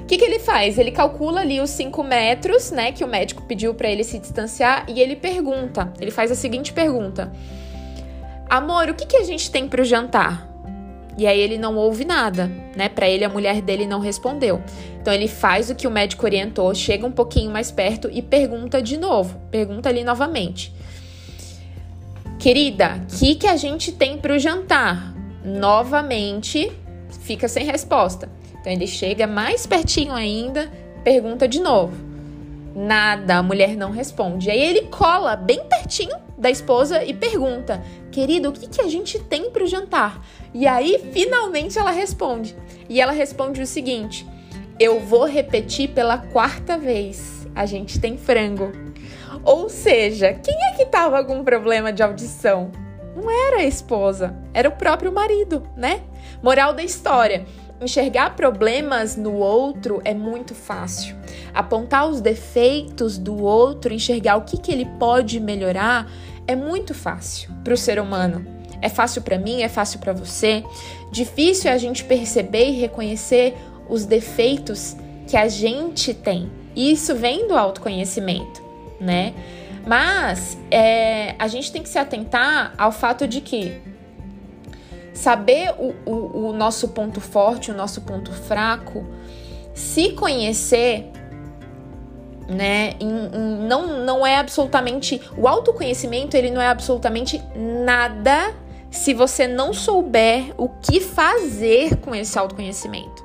O 0.00 0.06
que, 0.06 0.18
que 0.18 0.24
ele 0.24 0.40
faz? 0.40 0.76
Ele 0.76 0.90
calcula 0.90 1.42
ali 1.42 1.60
os 1.60 1.70
5 1.70 2.02
metros, 2.02 2.72
né, 2.72 2.90
que 2.90 3.04
o 3.04 3.08
médico 3.08 3.42
pediu 3.42 3.74
para 3.74 3.88
ele 3.88 4.02
se 4.02 4.18
distanciar 4.18 4.86
e 4.88 5.00
ele 5.00 5.14
pergunta. 5.14 5.92
Ele 6.00 6.10
faz 6.10 6.32
a 6.32 6.34
seguinte 6.34 6.72
pergunta: 6.72 7.32
Amor, 8.50 8.88
o 8.88 8.94
que, 8.94 9.06
que 9.06 9.18
a 9.18 9.24
gente 9.24 9.52
tem 9.52 9.68
para 9.68 9.82
o 9.82 9.84
jantar? 9.84 10.55
E 11.18 11.26
aí 11.26 11.40
ele 11.40 11.56
não 11.56 11.76
ouve 11.76 12.04
nada, 12.04 12.50
né? 12.76 12.88
Para 12.88 13.08
ele 13.08 13.24
a 13.24 13.28
mulher 13.28 13.62
dele 13.62 13.86
não 13.86 14.00
respondeu. 14.00 14.62
Então 15.00 15.12
ele 15.12 15.28
faz 15.28 15.70
o 15.70 15.74
que 15.74 15.86
o 15.86 15.90
médico 15.90 16.26
orientou, 16.26 16.74
chega 16.74 17.06
um 17.06 17.12
pouquinho 17.12 17.50
mais 17.50 17.70
perto 17.70 18.10
e 18.12 18.20
pergunta 18.20 18.82
de 18.82 18.96
novo. 18.96 19.40
Pergunta 19.50 19.88
ali 19.88 20.04
novamente. 20.04 20.74
Querida, 22.38 23.00
o 23.02 23.18
que, 23.18 23.34
que 23.34 23.46
a 23.46 23.56
gente 23.56 23.92
tem 23.92 24.18
para 24.18 24.34
o 24.34 24.38
jantar? 24.38 25.14
Novamente, 25.42 26.70
fica 27.22 27.48
sem 27.48 27.64
resposta. 27.64 28.28
Então 28.60 28.70
ele 28.70 28.86
chega 28.86 29.26
mais 29.26 29.66
pertinho 29.66 30.12
ainda, 30.12 30.70
pergunta 31.02 31.48
de 31.48 31.60
novo. 31.60 31.96
Nada, 32.74 33.36
a 33.36 33.42
mulher 33.42 33.74
não 33.74 33.90
responde. 33.90 34.50
Aí 34.50 34.60
ele 34.60 34.82
cola 34.82 35.34
bem 35.34 35.64
pertinho 35.64 36.25
da 36.36 36.50
esposa 36.50 37.04
e 37.04 37.14
pergunta: 37.14 37.82
Querido, 38.10 38.50
o 38.50 38.52
que, 38.52 38.66
que 38.68 38.80
a 38.80 38.88
gente 38.88 39.18
tem 39.18 39.50
para 39.50 39.64
o 39.64 39.66
jantar? 39.66 40.24
E 40.52 40.66
aí, 40.66 41.10
finalmente, 41.12 41.78
ela 41.78 41.90
responde. 41.90 42.56
E 42.88 43.00
ela 43.00 43.12
responde 43.12 43.60
o 43.60 43.66
seguinte: 43.66 44.26
Eu 44.78 45.00
vou 45.00 45.24
repetir 45.24 45.90
pela 45.90 46.18
quarta 46.18 46.76
vez. 46.76 47.46
A 47.54 47.64
gente 47.64 47.98
tem 47.98 48.18
frango. 48.18 48.72
Ou 49.42 49.68
seja, 49.68 50.34
quem 50.34 50.54
é 50.54 50.76
que 50.76 50.82
estava 50.82 51.24
com 51.24 51.44
problema 51.44 51.92
de 51.92 52.02
audição? 52.02 52.70
Não 53.14 53.30
era 53.30 53.58
a 53.58 53.64
esposa, 53.64 54.36
era 54.52 54.68
o 54.68 54.72
próprio 54.72 55.10
marido, 55.10 55.62
né? 55.76 56.02
Moral 56.42 56.74
da 56.74 56.82
história 56.82 57.46
enxergar 57.80 58.34
problemas 58.34 59.16
no 59.16 59.34
outro 59.34 60.00
é 60.04 60.14
muito 60.14 60.54
fácil. 60.54 61.16
Apontar 61.52 62.08
os 62.08 62.20
defeitos 62.20 63.18
do 63.18 63.42
outro, 63.42 63.92
enxergar 63.92 64.36
o 64.36 64.42
que, 64.42 64.56
que 64.56 64.72
ele 64.72 64.86
pode 64.98 65.38
melhorar, 65.40 66.10
é 66.46 66.54
muito 66.54 66.94
fácil 66.94 67.50
para 67.64 67.74
o 67.74 67.76
ser 67.76 67.98
humano. 67.98 68.46
É 68.80 68.88
fácil 68.88 69.22
para 69.22 69.38
mim, 69.38 69.62
é 69.62 69.68
fácil 69.68 69.98
para 69.98 70.12
você. 70.12 70.64
Difícil 71.10 71.70
é 71.70 71.74
a 71.74 71.78
gente 71.78 72.04
perceber 72.04 72.68
e 72.68 72.72
reconhecer 72.72 73.56
os 73.88 74.04
defeitos 74.04 74.96
que 75.26 75.36
a 75.36 75.48
gente 75.48 76.12
tem. 76.12 76.50
E 76.74 76.92
isso 76.92 77.14
vem 77.14 77.48
do 77.48 77.56
autoconhecimento, 77.56 78.62
né? 79.00 79.32
Mas 79.86 80.58
é, 80.70 81.34
a 81.38 81.48
gente 81.48 81.72
tem 81.72 81.82
que 81.82 81.88
se 81.88 81.98
atentar 81.98 82.74
ao 82.76 82.92
fato 82.92 83.26
de 83.26 83.40
que 83.40 83.80
saber 85.14 85.72
o, 85.78 85.94
o, 86.04 86.48
o 86.48 86.52
nosso 86.52 86.88
ponto 86.88 87.20
forte, 87.20 87.70
o 87.70 87.74
nosso 87.74 88.02
ponto 88.02 88.32
fraco, 88.32 89.06
se 89.72 90.10
conhecer 90.12 91.10
né? 92.48 92.94
Não, 93.68 94.04
não 94.04 94.26
é 94.26 94.36
absolutamente. 94.36 95.20
O 95.36 95.48
autoconhecimento, 95.48 96.36
ele 96.36 96.50
não 96.50 96.60
é 96.60 96.68
absolutamente 96.68 97.42
nada 97.54 98.54
se 98.90 99.12
você 99.12 99.46
não 99.46 99.72
souber 99.72 100.54
o 100.56 100.68
que 100.68 101.00
fazer 101.00 101.96
com 101.96 102.14
esse 102.14 102.38
autoconhecimento. 102.38 103.24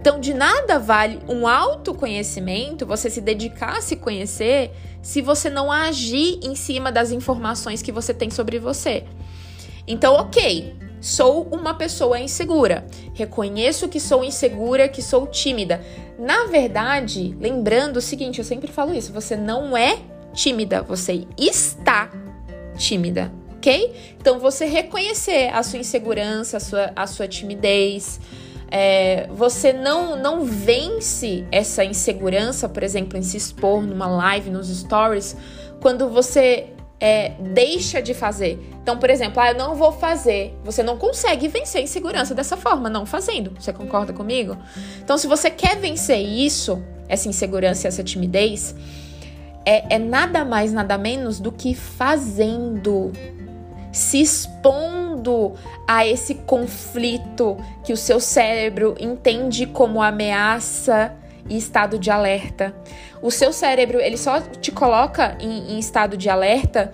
Então, 0.00 0.20
de 0.20 0.34
nada 0.34 0.78
vale 0.78 1.18
um 1.26 1.48
autoconhecimento, 1.48 2.84
você 2.84 3.08
se 3.08 3.22
dedicar 3.22 3.78
a 3.78 3.80
se 3.80 3.96
conhecer, 3.96 4.70
se 5.00 5.22
você 5.22 5.48
não 5.48 5.72
agir 5.72 6.38
em 6.42 6.54
cima 6.54 6.92
das 6.92 7.10
informações 7.10 7.80
que 7.80 7.90
você 7.90 8.12
tem 8.12 8.28
sobre 8.30 8.58
você. 8.58 9.04
Então, 9.86 10.14
ok, 10.14 10.76
sou 11.04 11.46
uma 11.52 11.74
pessoa 11.74 12.18
insegura. 12.18 12.86
Reconheço 13.12 13.88
que 13.88 14.00
sou 14.00 14.24
insegura, 14.24 14.88
que 14.88 15.02
sou 15.02 15.26
tímida. 15.26 15.84
Na 16.18 16.46
verdade, 16.46 17.36
lembrando 17.38 17.98
o 17.98 18.00
seguinte, 18.00 18.38
eu 18.38 18.44
sempre 18.44 18.72
falo 18.72 18.94
isso: 18.94 19.12
você 19.12 19.36
não 19.36 19.76
é 19.76 19.98
tímida, 20.32 20.80
você 20.80 21.26
está 21.36 22.10
tímida, 22.78 23.30
ok? 23.56 24.16
Então, 24.18 24.38
você 24.38 24.64
reconhecer 24.64 25.50
a 25.52 25.62
sua 25.62 25.78
insegurança, 25.78 26.56
a 26.56 26.60
sua, 26.60 26.92
a 26.96 27.06
sua 27.06 27.28
timidez. 27.28 28.18
É, 28.70 29.28
você 29.30 29.72
não, 29.72 30.16
não 30.16 30.44
vence 30.44 31.44
essa 31.52 31.84
insegurança, 31.84 32.68
por 32.68 32.82
exemplo, 32.82 33.16
em 33.16 33.22
se 33.22 33.36
expor 33.36 33.82
numa 33.82 34.08
live, 34.08 34.50
nos 34.50 34.68
stories, 34.68 35.36
quando 35.80 36.08
você 36.08 36.73
é, 37.04 37.32
deixa 37.38 38.00
de 38.00 38.14
fazer. 38.14 38.58
Então, 38.82 38.96
por 38.96 39.10
exemplo, 39.10 39.38
ah, 39.38 39.50
eu 39.50 39.58
não 39.58 39.74
vou 39.74 39.92
fazer. 39.92 40.58
Você 40.64 40.82
não 40.82 40.96
consegue 40.96 41.48
vencer 41.48 41.82
a 41.82 41.84
insegurança 41.84 42.34
dessa 42.34 42.56
forma, 42.56 42.88
não 42.88 43.04
fazendo. 43.04 43.52
Você 43.60 43.74
concorda 43.74 44.14
comigo? 44.14 44.56
Então, 45.02 45.18
se 45.18 45.26
você 45.26 45.50
quer 45.50 45.76
vencer 45.76 46.18
isso, 46.18 46.82
essa 47.06 47.28
insegurança 47.28 47.86
e 47.86 47.88
essa 47.88 48.02
timidez, 48.02 48.74
é, 49.66 49.96
é 49.96 49.98
nada 49.98 50.46
mais, 50.46 50.72
nada 50.72 50.96
menos 50.96 51.38
do 51.38 51.52
que 51.52 51.74
fazendo, 51.74 53.12
se 53.92 54.22
expondo 54.22 55.52
a 55.86 56.06
esse 56.06 56.36
conflito 56.36 57.58
que 57.84 57.92
o 57.92 57.98
seu 57.98 58.18
cérebro 58.18 58.94
entende 58.98 59.66
como 59.66 60.00
ameaça 60.00 61.14
e 61.48 61.56
estado 61.56 61.98
de 61.98 62.10
alerta. 62.10 62.74
O 63.22 63.30
seu 63.30 63.52
cérebro, 63.52 64.00
ele 64.00 64.16
só 64.16 64.40
te 64.40 64.72
coloca 64.72 65.36
em, 65.40 65.74
em 65.74 65.78
estado 65.78 66.16
de 66.16 66.28
alerta 66.28 66.92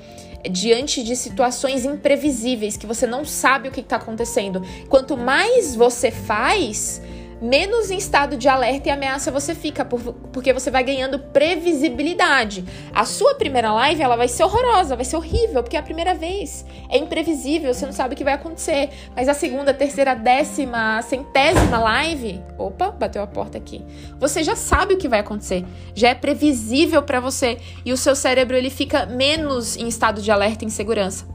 diante 0.48 1.02
de 1.02 1.14
situações 1.16 1.84
imprevisíveis 1.84 2.76
que 2.76 2.86
você 2.86 3.06
não 3.06 3.24
sabe 3.24 3.68
o 3.68 3.72
que 3.72 3.80
está 3.80 3.96
acontecendo. 3.96 4.62
Quanto 4.88 5.16
mais 5.16 5.74
você 5.74 6.10
faz, 6.10 7.02
menos 7.40 7.90
em 7.90 7.96
estado 7.96 8.36
de 8.36 8.48
alerta 8.48 8.88
e 8.88 8.92
ameaça 8.92 9.30
você 9.30 9.54
fica, 9.54 9.84
porque 9.84 10.52
você 10.52 10.70
vai 10.70 10.84
ganhando 10.84 11.18
previsibilidade. 11.18 12.64
A 12.94 13.04
sua 13.04 13.34
primeira 13.34 13.72
live, 13.72 14.02
ela 14.02 14.16
vai 14.16 14.28
ser 14.28 14.44
horrorosa, 14.44 14.94
vai 14.94 15.04
ser 15.04 15.16
horrível, 15.16 15.62
porque 15.62 15.76
é 15.76 15.80
a 15.80 15.82
primeira 15.82 16.14
vez. 16.14 16.64
É 16.88 16.98
imprevisível, 16.98 17.72
você 17.72 17.86
não 17.86 17.92
sabe 17.92 18.14
o 18.14 18.16
que 18.16 18.24
vai 18.24 18.34
acontecer. 18.34 18.90
Mas 19.16 19.28
a 19.28 19.34
segunda, 19.34 19.72
terceira, 19.72 20.14
décima, 20.14 21.00
centésima 21.02 21.78
live, 21.78 22.42
opa, 22.58 22.90
bateu 22.90 23.22
a 23.22 23.26
porta 23.26 23.56
aqui. 23.56 23.82
Você 24.18 24.42
já 24.42 24.54
sabe 24.54 24.94
o 24.94 24.98
que 24.98 25.08
vai 25.08 25.20
acontecer. 25.20 25.64
Já 25.94 26.10
é 26.10 26.14
previsível 26.14 27.02
para 27.02 27.20
você 27.20 27.58
e 27.84 27.92
o 27.92 27.96
seu 27.96 28.14
cérebro 28.14 28.56
ele 28.56 28.70
fica 28.70 29.06
menos 29.06 29.76
em 29.76 29.88
estado 29.88 30.20
de 30.20 30.30
alerta 30.30 30.64
e 30.64 30.66
insegurança. 30.66 31.26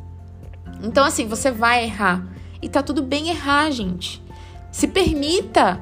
Então 0.84 1.04
assim, 1.04 1.26
você 1.28 1.50
vai 1.50 1.84
errar. 1.86 2.24
E 2.62 2.70
tá 2.70 2.82
tudo 2.84 3.02
bem 3.02 3.30
errar, 3.30 3.72
gente. 3.72 4.22
Se 4.72 4.88
permita 4.88 5.80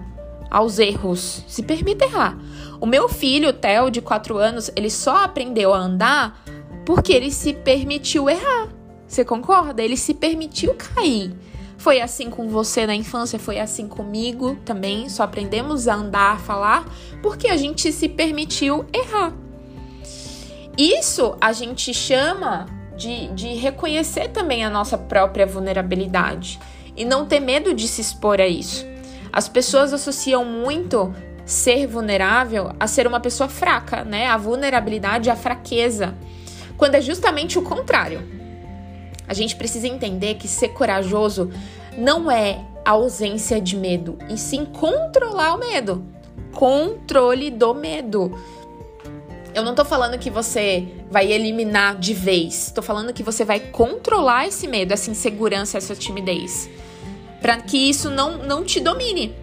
aos 0.54 0.78
erros. 0.78 1.44
Se 1.48 1.64
permita 1.64 2.06
errar. 2.06 2.38
O 2.80 2.86
meu 2.86 3.10
filho, 3.10 3.50
o 3.50 3.54
Theo, 3.54 3.90
de 3.90 4.00
4 4.00 4.38
anos, 4.38 4.70
ele 4.76 4.92
só 4.92 5.24
aprendeu 5.24 5.74
a 5.74 5.80
andar 5.80 6.44
porque 6.86 7.12
ele 7.12 7.32
se 7.32 7.54
permitiu 7.54 8.30
errar. 8.30 8.70
Você 9.08 9.26
concorda? 9.26 9.82
Ele 9.82 9.98
se 9.98 10.14
permitiu 10.14 10.76
cair. 10.76 11.34
Foi 11.78 12.00
assim 12.00 12.30
com 12.30 12.48
você 12.48 12.86
na 12.86 12.96
infância, 12.96 13.40
foi 13.40 13.60
assim 13.60 13.88
comigo 13.88 14.56
também. 14.64 15.10
Só 15.10 15.24
aprendemos 15.24 15.88
a 15.88 15.96
andar, 15.96 16.34
a 16.34 16.38
falar, 16.38 16.86
porque 17.22 17.48
a 17.48 17.58
gente 17.58 17.92
se 17.92 18.08
permitiu 18.08 18.86
errar. 18.94 19.34
Isso 20.78 21.36
a 21.42 21.52
gente 21.52 21.94
chama 21.94 22.68
de, 22.96 23.28
de 23.30 23.54
reconhecer 23.56 24.30
também 24.30 24.64
a 24.64 24.70
nossa 24.70 24.98
própria 24.98 25.46
vulnerabilidade 25.46 26.60
e 26.96 27.04
não 27.04 27.26
ter 27.26 27.40
medo 27.40 27.74
de 27.74 27.88
se 27.88 28.02
expor 28.02 28.40
a 28.40 28.48
isso. 28.48 28.93
As 29.34 29.50
pessoas 29.50 29.92
associam 29.92 30.46
muito 30.46 31.12
ser 31.44 31.88
vulnerável 31.88 32.72
a 32.80 32.86
ser 32.86 33.08
uma 33.08 33.20
pessoa 33.20 33.50
fraca, 33.50 34.04
né? 34.04 34.28
A 34.28 34.38
vulnerabilidade 34.38 35.28
à 35.28 35.36
fraqueza, 35.36 36.14
quando 36.78 36.94
é 36.94 37.02
justamente 37.02 37.58
o 37.58 37.64
contrário. 37.64 38.22
A 39.28 39.34
gente 39.34 39.56
precisa 39.56 39.88
entender 39.88 40.36
que 40.36 40.48
ser 40.48 40.70
corajoso 40.70 41.50
não 41.98 42.30
é 42.30 42.64
ausência 42.86 43.60
de 43.60 43.76
medo, 43.76 44.20
e 44.30 44.38
sim 44.38 44.66
controlar 44.66 45.56
o 45.56 45.58
medo. 45.58 46.06
Controle 46.52 47.50
do 47.50 47.74
medo. 47.74 48.38
Eu 49.56 49.64
não 49.64 49.74
tô 49.74 49.84
falando 49.84 50.20
que 50.20 50.30
você 50.30 50.88
vai 51.10 51.32
eliminar 51.32 51.98
de 51.98 52.14
vez, 52.14 52.72
tô 52.72 52.84
falando 52.84 53.12
que 53.12 53.24
você 53.24 53.44
vai 53.44 53.60
controlar 53.60 54.48
esse 54.48 54.68
medo, 54.68 54.94
essa 54.94 55.10
insegurança, 55.10 55.78
essa 55.78 55.96
timidez 55.96 56.70
para 57.44 57.58
que 57.58 57.78
isso 57.78 58.10
não, 58.10 58.38
não 58.38 58.64
te 58.64 58.80
domine. 58.80 59.36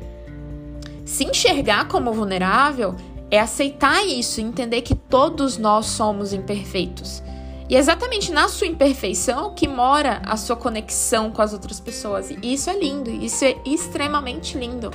Se 1.04 1.22
enxergar 1.22 1.86
como 1.86 2.14
vulnerável 2.14 2.96
é 3.30 3.38
aceitar 3.38 4.02
isso, 4.06 4.40
entender 4.40 4.80
que 4.80 4.94
todos 4.94 5.58
nós 5.58 5.84
somos 5.84 6.32
imperfeitos. 6.32 7.22
E 7.68 7.76
é 7.76 7.78
exatamente 7.78 8.32
na 8.32 8.48
sua 8.48 8.66
imperfeição 8.66 9.54
que 9.54 9.68
mora 9.68 10.22
a 10.24 10.38
sua 10.38 10.56
conexão 10.56 11.30
com 11.30 11.42
as 11.42 11.52
outras 11.52 11.78
pessoas. 11.78 12.30
E 12.30 12.38
isso 12.54 12.70
é 12.70 12.78
lindo, 12.78 13.10
isso 13.10 13.44
é 13.44 13.54
extremamente 13.66 14.56
lindo. 14.56 14.90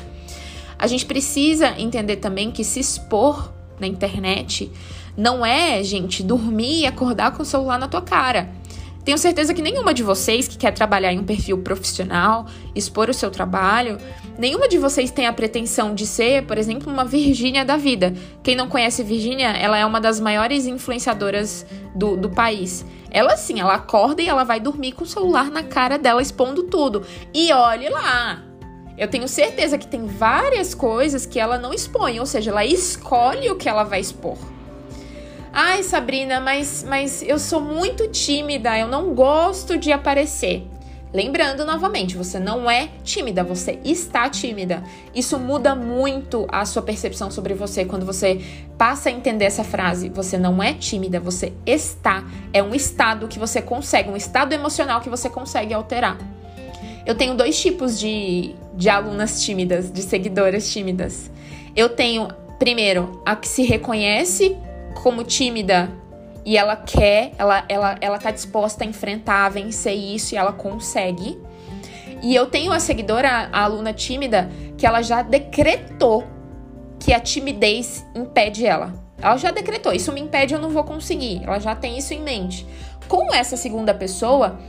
A 0.77 0.87
gente 0.87 1.05
precisa 1.05 1.79
entender 1.79 2.15
também 2.15 2.51
que 2.51 2.63
se 2.63 2.79
expor 2.79 3.53
na 3.79 3.85
internet 3.85 4.71
não 5.15 5.45
é, 5.45 5.83
gente, 5.83 6.23
dormir 6.23 6.81
e 6.81 6.85
acordar 6.87 7.33
com 7.33 7.43
o 7.43 7.45
celular 7.45 7.77
na 7.77 7.87
tua 7.87 8.01
cara. 8.01 8.49
Tenho 9.05 9.19
certeza 9.19 9.53
que 9.53 9.61
nenhuma 9.61 9.93
de 9.93 10.01
vocês 10.01 10.47
que 10.47 10.57
quer 10.57 10.71
trabalhar 10.71 11.13
em 11.13 11.19
um 11.19 11.23
perfil 11.23 11.59
profissional, 11.59 12.47
expor 12.73 13.07
o 13.07 13.13
seu 13.13 13.29
trabalho, 13.29 13.99
nenhuma 14.35 14.67
de 14.67 14.79
vocês 14.79 15.11
tem 15.11 15.27
a 15.27 15.31
pretensão 15.31 15.93
de 15.93 16.07
ser, 16.07 16.47
por 16.47 16.57
exemplo, 16.57 16.91
uma 16.91 17.05
Virgínia 17.05 17.63
da 17.63 17.77
vida. 17.77 18.15
Quem 18.41 18.55
não 18.55 18.67
conhece 18.67 19.03
Virgínia, 19.03 19.49
ela 19.49 19.77
é 19.77 19.85
uma 19.85 20.01
das 20.01 20.19
maiores 20.19 20.65
influenciadoras 20.65 21.67
do, 21.93 22.17
do 22.17 22.31
país. 22.31 22.83
Ela 23.11 23.37
sim, 23.37 23.59
ela 23.59 23.75
acorda 23.75 24.23
e 24.23 24.27
ela 24.27 24.43
vai 24.43 24.59
dormir 24.59 24.93
com 24.93 25.03
o 25.03 25.07
celular 25.07 25.51
na 25.51 25.61
cara 25.61 25.99
dela, 25.99 26.19
expondo 26.19 26.63
tudo. 26.63 27.05
E 27.31 27.53
olhe 27.53 27.87
lá, 27.89 28.43
eu 28.97 29.07
tenho 29.07 29.27
certeza 29.27 29.77
que 29.77 29.85
tem 29.85 30.07
várias 30.07 30.73
coisas 30.73 31.27
que 31.27 31.39
ela 31.39 31.59
não 31.59 31.71
expõe, 31.71 32.19
ou 32.19 32.25
seja, 32.25 32.49
ela 32.49 32.65
escolhe 32.65 33.51
o 33.51 33.55
que 33.55 33.69
ela 33.69 33.83
vai 33.83 33.99
expor. 33.99 34.54
Ai, 35.57 35.83
Sabrina, 35.83 36.41
mas, 36.41 36.83
mas 36.85 37.23
eu 37.23 37.39
sou 37.39 37.61
muito 37.61 38.09
tímida, 38.09 38.77
eu 38.77 38.89
não 38.89 39.13
gosto 39.13 39.77
de 39.77 39.89
aparecer. 39.89 40.67
Lembrando 41.13 41.63
novamente, 41.63 42.17
você 42.17 42.37
não 42.37 42.69
é 42.69 42.89
tímida, 43.05 43.41
você 43.41 43.79
está 43.85 44.29
tímida. 44.29 44.83
Isso 45.15 45.39
muda 45.39 45.73
muito 45.73 46.45
a 46.51 46.65
sua 46.65 46.81
percepção 46.81 47.31
sobre 47.31 47.53
você 47.53 47.85
quando 47.85 48.05
você 48.05 48.41
passa 48.77 49.07
a 49.07 49.13
entender 49.13 49.45
essa 49.45 49.63
frase. 49.63 50.09
Você 50.09 50.37
não 50.37 50.61
é 50.61 50.73
tímida, 50.73 51.21
você 51.21 51.53
está. 51.65 52.25
É 52.51 52.61
um 52.61 52.75
estado 52.75 53.25
que 53.29 53.39
você 53.39 53.61
consegue, 53.61 54.09
um 54.09 54.17
estado 54.17 54.51
emocional 54.51 54.99
que 54.99 55.09
você 55.09 55.29
consegue 55.29 55.73
alterar. 55.73 56.17
Eu 57.05 57.15
tenho 57.15 57.33
dois 57.33 57.57
tipos 57.57 57.97
de, 57.97 58.53
de 58.73 58.89
alunas 58.89 59.41
tímidas, 59.41 59.89
de 59.89 60.01
seguidoras 60.01 60.69
tímidas. 60.69 61.31
Eu 61.73 61.87
tenho, 61.87 62.27
primeiro, 62.59 63.21
a 63.25 63.37
que 63.37 63.47
se 63.47 63.63
reconhece 63.63 64.57
como 65.01 65.23
tímida 65.23 65.91
e 66.45 66.57
ela 66.57 66.75
quer, 66.75 67.33
ela, 67.37 67.65
ela, 67.67 67.97
ela 67.99 68.19
tá 68.19 68.29
disposta 68.29 68.83
a 68.83 68.87
enfrentar, 68.87 69.45
a 69.45 69.49
vencer 69.49 69.95
isso 69.95 70.35
e 70.35 70.37
ela 70.37 70.53
consegue. 70.53 71.39
E 72.21 72.33
eu 72.35 72.45
tenho 72.45 72.71
a 72.71 72.79
seguidora, 72.79 73.49
a 73.51 73.63
aluna 73.63 73.93
tímida, 73.93 74.49
que 74.77 74.85
ela 74.85 75.01
já 75.01 75.21
decretou 75.21 76.23
que 76.99 77.13
a 77.13 77.19
timidez 77.19 78.05
impede 78.15 78.65
ela. 78.65 78.93
Ela 79.21 79.37
já 79.37 79.51
decretou, 79.51 79.93
isso 79.93 80.11
me 80.11 80.21
impede, 80.21 80.53
eu 80.53 80.59
não 80.59 80.69
vou 80.69 80.83
conseguir. 80.83 81.41
Ela 81.43 81.59
já 81.59 81.75
tem 81.75 81.97
isso 81.97 82.13
em 82.13 82.21
mente. 82.21 82.65
Com 83.07 83.33
essa 83.33 83.57
segunda 83.57 83.93
pessoa, 83.93 84.59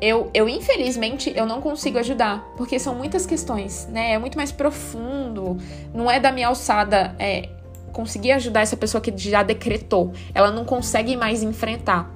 eu, 0.00 0.30
eu 0.34 0.48
infelizmente 0.48 1.32
eu 1.34 1.46
não 1.46 1.60
consigo 1.60 1.98
ajudar, 1.98 2.44
porque 2.56 2.78
são 2.78 2.94
muitas 2.94 3.26
questões, 3.26 3.86
né? 3.90 4.12
É 4.12 4.18
muito 4.18 4.36
mais 4.36 4.52
profundo, 4.52 5.56
não 5.92 6.10
é 6.10 6.20
da 6.20 6.30
minha 6.30 6.48
alçada. 6.48 7.14
É, 7.18 7.48
conseguir 7.96 8.32
ajudar 8.32 8.60
essa 8.60 8.76
pessoa 8.76 9.00
que 9.00 9.10
já 9.16 9.42
decretou. 9.42 10.12
Ela 10.34 10.50
não 10.50 10.66
consegue 10.66 11.16
mais 11.16 11.42
enfrentar. 11.42 12.14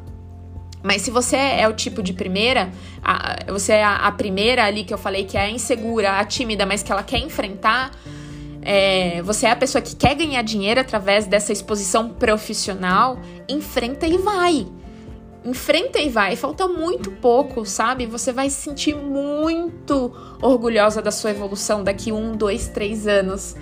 Mas 0.83 1.03
se 1.03 1.11
você 1.11 1.37
é 1.37 1.67
o 1.67 1.73
tipo 1.73 2.03
de 2.03 2.13
primeira, 2.13 2.71
a, 3.03 3.51
você 3.51 3.73
é 3.73 3.85
a, 3.85 3.97
a, 3.97 4.13
primeira 4.13 4.65
ali 4.65 4.85
que 4.85 4.93
eu 4.93 4.99
falei 4.99 5.25
que 5.25 5.39
é 5.39 5.51
insegura, 5.51 6.19
a 6.19 6.25
tímida, 6.25 6.67
mas 6.67 6.83
que 6.83 6.93
ela 6.93 7.03
quer 7.03 7.19
enfrentar, 7.19 7.93
é, 8.61 9.23
você 9.23 9.47
é 9.47 9.51
a 9.51 9.57
pessoa 9.57 9.81
que 9.81 9.97
quer 9.97 10.15
ganhar 10.15 10.43
dinheiro 10.43 10.81
através 10.81 11.27
dessa 11.27 11.51
exposição 11.51 12.11
profissional, 12.11 13.19
enfrenta 13.49 14.07
e 14.07 14.19
vai. 14.19 14.67
Enfrenta 15.45 15.99
e 15.99 16.11
vai. 16.11 16.37
Falta 16.37 16.69
muito 16.69 17.11
pouco, 17.11 17.65
sabe? 17.65 18.05
Você 18.05 18.33
vai 18.33 18.51
se 18.51 18.63
sentir 18.63 18.95
muito 18.95 20.15
orgulhosa 20.43 21.01
da 21.01 21.11
sua 21.11 21.31
evolução 21.31 21.83
daqui 21.83 22.13
um, 22.13 22.37
dois, 22.37 22.69
três 22.69 23.07
anos. 23.07 23.57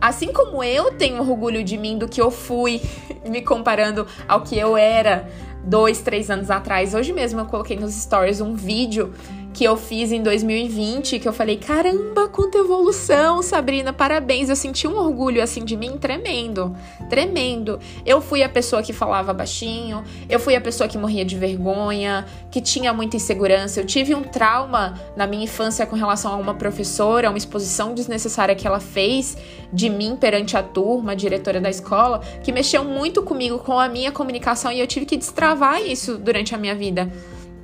Assim 0.00 0.32
como 0.32 0.64
eu 0.64 0.92
tenho 0.92 1.20
orgulho 1.20 1.62
de 1.62 1.76
mim, 1.76 1.98
do 1.98 2.08
que 2.08 2.20
eu 2.20 2.30
fui, 2.30 2.80
me 3.28 3.42
comparando 3.42 4.06
ao 4.26 4.40
que 4.40 4.58
eu 4.58 4.76
era 4.76 5.28
dois, 5.62 6.00
três 6.00 6.30
anos 6.30 6.50
atrás. 6.50 6.94
Hoje 6.94 7.12
mesmo 7.12 7.40
eu 7.40 7.46
coloquei 7.46 7.76
nos 7.76 7.94
stories 7.94 8.40
um 8.40 8.54
vídeo 8.54 9.12
que 9.52 9.64
eu 9.64 9.76
fiz 9.76 10.12
em 10.12 10.22
2020, 10.22 11.18
que 11.18 11.28
eu 11.28 11.32
falei, 11.32 11.56
caramba, 11.56 12.28
quanta 12.28 12.58
evolução, 12.58 13.42
Sabrina, 13.42 13.92
parabéns. 13.92 14.48
Eu 14.48 14.56
senti 14.56 14.86
um 14.86 14.96
orgulho 14.96 15.42
assim 15.42 15.64
de 15.64 15.76
mim 15.76 15.98
tremendo, 15.98 16.74
tremendo. 17.08 17.78
Eu 18.06 18.20
fui 18.20 18.42
a 18.42 18.48
pessoa 18.48 18.82
que 18.82 18.92
falava 18.92 19.32
baixinho, 19.32 20.04
eu 20.28 20.38
fui 20.38 20.54
a 20.54 20.60
pessoa 20.60 20.88
que 20.88 20.96
morria 20.96 21.24
de 21.24 21.36
vergonha, 21.36 22.24
que 22.50 22.60
tinha 22.60 22.92
muita 22.92 23.16
insegurança. 23.16 23.80
Eu 23.80 23.86
tive 23.86 24.14
um 24.14 24.22
trauma 24.22 24.94
na 25.16 25.26
minha 25.26 25.44
infância 25.44 25.84
com 25.84 25.96
relação 25.96 26.32
a 26.32 26.36
uma 26.36 26.54
professora, 26.54 27.28
uma 27.28 27.38
exposição 27.38 27.92
desnecessária 27.92 28.54
que 28.54 28.66
ela 28.66 28.80
fez 28.80 29.36
de 29.72 29.90
mim 29.90 30.16
perante 30.16 30.56
a 30.56 30.62
turma, 30.62 31.12
a 31.12 31.14
diretora 31.14 31.60
da 31.60 31.70
escola, 31.70 32.20
que 32.42 32.52
mexeu 32.52 32.84
muito 32.84 33.22
comigo 33.22 33.58
com 33.58 33.78
a 33.78 33.88
minha 33.88 34.12
comunicação 34.12 34.70
e 34.70 34.80
eu 34.80 34.86
tive 34.86 35.06
que 35.06 35.16
destravar 35.16 35.82
isso 35.82 36.16
durante 36.16 36.54
a 36.54 36.58
minha 36.58 36.74
vida 36.74 37.10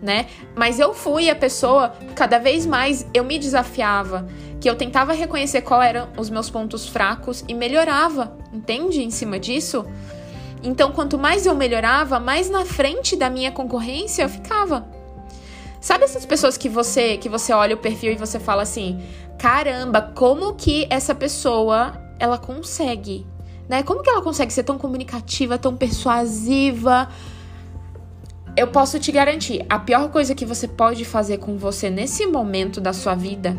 né? 0.02 0.26
Mas 0.54 0.78
eu 0.78 0.94
fui 0.94 1.30
a 1.30 1.34
pessoa, 1.36 1.94
cada 2.14 2.38
vez 2.38 2.66
mais 2.66 3.06
eu 3.14 3.24
me 3.24 3.38
desafiava, 3.38 4.26
que 4.60 4.68
eu 4.68 4.74
tentava 4.74 5.12
reconhecer 5.12 5.62
qual 5.62 5.82
eram 5.82 6.08
os 6.16 6.30
meus 6.30 6.50
pontos 6.50 6.88
fracos 6.88 7.44
e 7.48 7.54
melhorava, 7.54 8.36
entende? 8.52 9.02
Em 9.02 9.10
cima 9.10 9.38
disso. 9.38 9.84
Então, 10.62 10.92
quanto 10.92 11.18
mais 11.18 11.46
eu 11.46 11.54
melhorava, 11.54 12.18
mais 12.18 12.50
na 12.50 12.64
frente 12.64 13.16
da 13.16 13.30
minha 13.30 13.52
concorrência 13.52 14.22
eu 14.22 14.28
ficava. 14.28 14.86
Sabe 15.80 16.04
essas 16.04 16.26
pessoas 16.26 16.56
que 16.56 16.68
você 16.68 17.16
que 17.16 17.28
você 17.28 17.52
olha 17.52 17.76
o 17.76 17.78
perfil 17.78 18.12
e 18.12 18.16
você 18.16 18.40
fala 18.40 18.62
assim: 18.62 19.00
"Caramba, 19.38 20.02
como 20.02 20.54
que 20.54 20.86
essa 20.90 21.14
pessoa 21.14 21.92
ela 22.18 22.38
consegue?" 22.38 23.24
Né? 23.68 23.82
Como 23.82 24.02
que 24.02 24.10
ela 24.10 24.22
consegue 24.22 24.52
ser 24.52 24.62
tão 24.62 24.78
comunicativa, 24.78 25.58
tão 25.58 25.76
persuasiva? 25.76 27.08
Eu 28.56 28.66
posso 28.68 28.98
te 28.98 29.12
garantir, 29.12 29.64
a 29.68 29.78
pior 29.78 30.08
coisa 30.08 30.34
que 30.34 30.46
você 30.46 30.66
pode 30.66 31.04
fazer 31.04 31.38
com 31.38 31.58
você 31.58 31.90
nesse 31.90 32.26
momento 32.26 32.80
da 32.80 32.92
sua 32.92 33.14
vida 33.14 33.56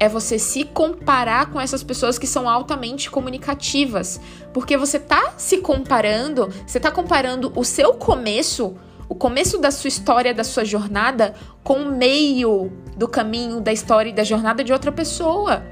é 0.00 0.08
você 0.08 0.38
se 0.38 0.64
comparar 0.64 1.50
com 1.50 1.60
essas 1.60 1.82
pessoas 1.82 2.18
que 2.18 2.26
são 2.26 2.48
altamente 2.48 3.10
comunicativas, 3.10 4.18
porque 4.52 4.76
você 4.76 4.98
tá 4.98 5.34
se 5.36 5.58
comparando, 5.58 6.48
você 6.66 6.80
tá 6.80 6.90
comparando 6.90 7.52
o 7.54 7.62
seu 7.62 7.92
começo, 7.94 8.74
o 9.08 9.14
começo 9.14 9.58
da 9.58 9.70
sua 9.70 9.88
história, 9.88 10.34
da 10.34 10.42
sua 10.42 10.64
jornada 10.64 11.34
com 11.62 11.74
o 11.74 11.92
meio 11.92 12.72
do 12.96 13.06
caminho 13.06 13.60
da 13.60 13.72
história 13.72 14.10
e 14.10 14.14
da 14.14 14.24
jornada 14.24 14.64
de 14.64 14.72
outra 14.72 14.90
pessoa. 14.90 15.62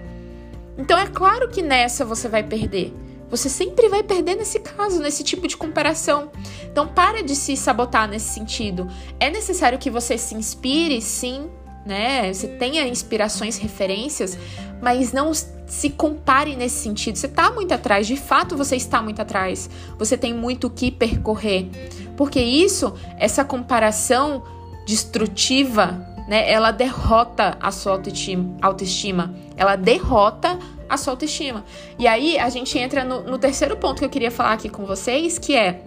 Então 0.77 0.99
é 0.99 1.07
claro 1.07 1.49
que 1.49 1.63
nessa 1.63 2.05
você 2.05 2.29
vai 2.29 2.43
perder. 2.43 2.95
Você 3.31 3.49
sempre 3.49 3.89
vai 3.89 4.03
perder 4.03 4.35
nesse 4.35 4.59
caso, 4.59 5.01
nesse 5.01 5.23
tipo 5.23 5.47
de 5.47 5.57
comparação. 5.57 6.31
Então, 6.65 6.89
para 6.89 7.23
de 7.23 7.37
se 7.37 7.57
sabotar 7.57 8.09
nesse 8.09 8.35
sentido. 8.35 8.89
É 9.19 9.31
necessário 9.31 9.79
que 9.79 9.91
você 9.91 10.19
se 10.19 10.35
inspire, 10.35 11.01
sim, 11.01 11.49
né? 11.87 12.33
Você 12.33 12.49
tenha 12.49 12.87
inspirações, 12.87 13.57
referências, 13.57 14.37
mas 14.83 15.13
não 15.13 15.33
se 15.33 15.91
compare 15.91 16.57
nesse 16.57 16.83
sentido. 16.83 17.17
Você 17.17 17.27
está 17.27 17.51
muito 17.51 17.73
atrás, 17.73 18.07
de 18.07 18.17
fato 18.17 18.57
você 18.57 18.77
está 18.77 19.01
muito 19.01 19.23
atrás. 19.23 19.71
Você 19.99 20.17
tem 20.17 20.35
muito 20.35 20.67
o 20.67 20.71
que 20.71 20.91
percorrer. 20.91 21.69
Porque 22.17 22.41
isso, 22.41 22.93
essa 23.17 23.45
comparação 23.45 24.43
destrutiva, 24.87 26.10
né? 26.31 26.49
Ela 26.49 26.71
derrota 26.71 27.59
a 27.61 27.73
sua 27.73 27.91
autoestima, 27.95 28.57
autoestima. 28.63 29.35
Ela 29.57 29.75
derrota 29.75 30.57
a 30.89 30.97
sua 30.97 31.15
autoestima. 31.15 31.65
E 31.99 32.07
aí 32.07 32.39
a 32.39 32.49
gente 32.49 32.79
entra 32.79 33.05
no, 33.05 33.25
no 33.25 33.37
terceiro 33.37 33.77
ponto 33.77 33.99
que 33.99 34.05
eu 34.05 34.09
queria 34.09 34.31
falar 34.31 34.53
aqui 34.53 34.69
com 34.69 34.87
vocês, 34.87 35.41
que 35.41 35.57
é 35.57 35.83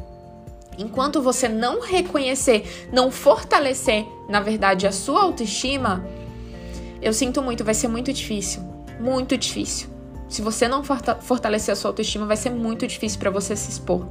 enquanto 0.77 1.21
você 1.21 1.47
não 1.47 1.79
reconhecer, 1.79 2.89
não 2.91 3.09
fortalecer, 3.09 4.05
na 4.27 4.41
verdade, 4.41 4.85
a 4.85 4.91
sua 4.91 5.21
autoestima, 5.21 6.05
eu 7.01 7.13
sinto 7.13 7.41
muito, 7.41 7.63
vai 7.63 7.73
ser 7.73 7.87
muito 7.87 8.11
difícil. 8.11 8.61
Muito 8.99 9.37
difícil. 9.37 9.87
Se 10.27 10.41
você 10.41 10.67
não 10.67 10.83
fortalecer 10.83 11.71
a 11.71 11.75
sua 11.75 11.91
autoestima, 11.91 12.25
vai 12.25 12.35
ser 12.35 12.49
muito 12.49 12.85
difícil 12.85 13.17
para 13.17 13.29
você 13.29 13.55
se 13.55 13.69
expor. 13.69 14.07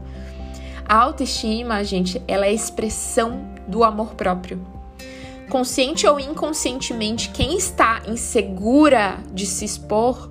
A 0.88 0.96
autoestima, 0.96 1.84
gente, 1.84 2.22
ela 2.26 2.46
é 2.46 2.48
a 2.48 2.52
expressão 2.52 3.52
do 3.68 3.84
amor 3.84 4.14
próprio. 4.14 4.81
Consciente 5.48 6.06
ou 6.06 6.18
inconscientemente, 6.18 7.30
quem 7.30 7.56
está 7.56 8.02
insegura 8.06 9.18
de 9.32 9.46
se 9.46 9.64
expor 9.64 10.30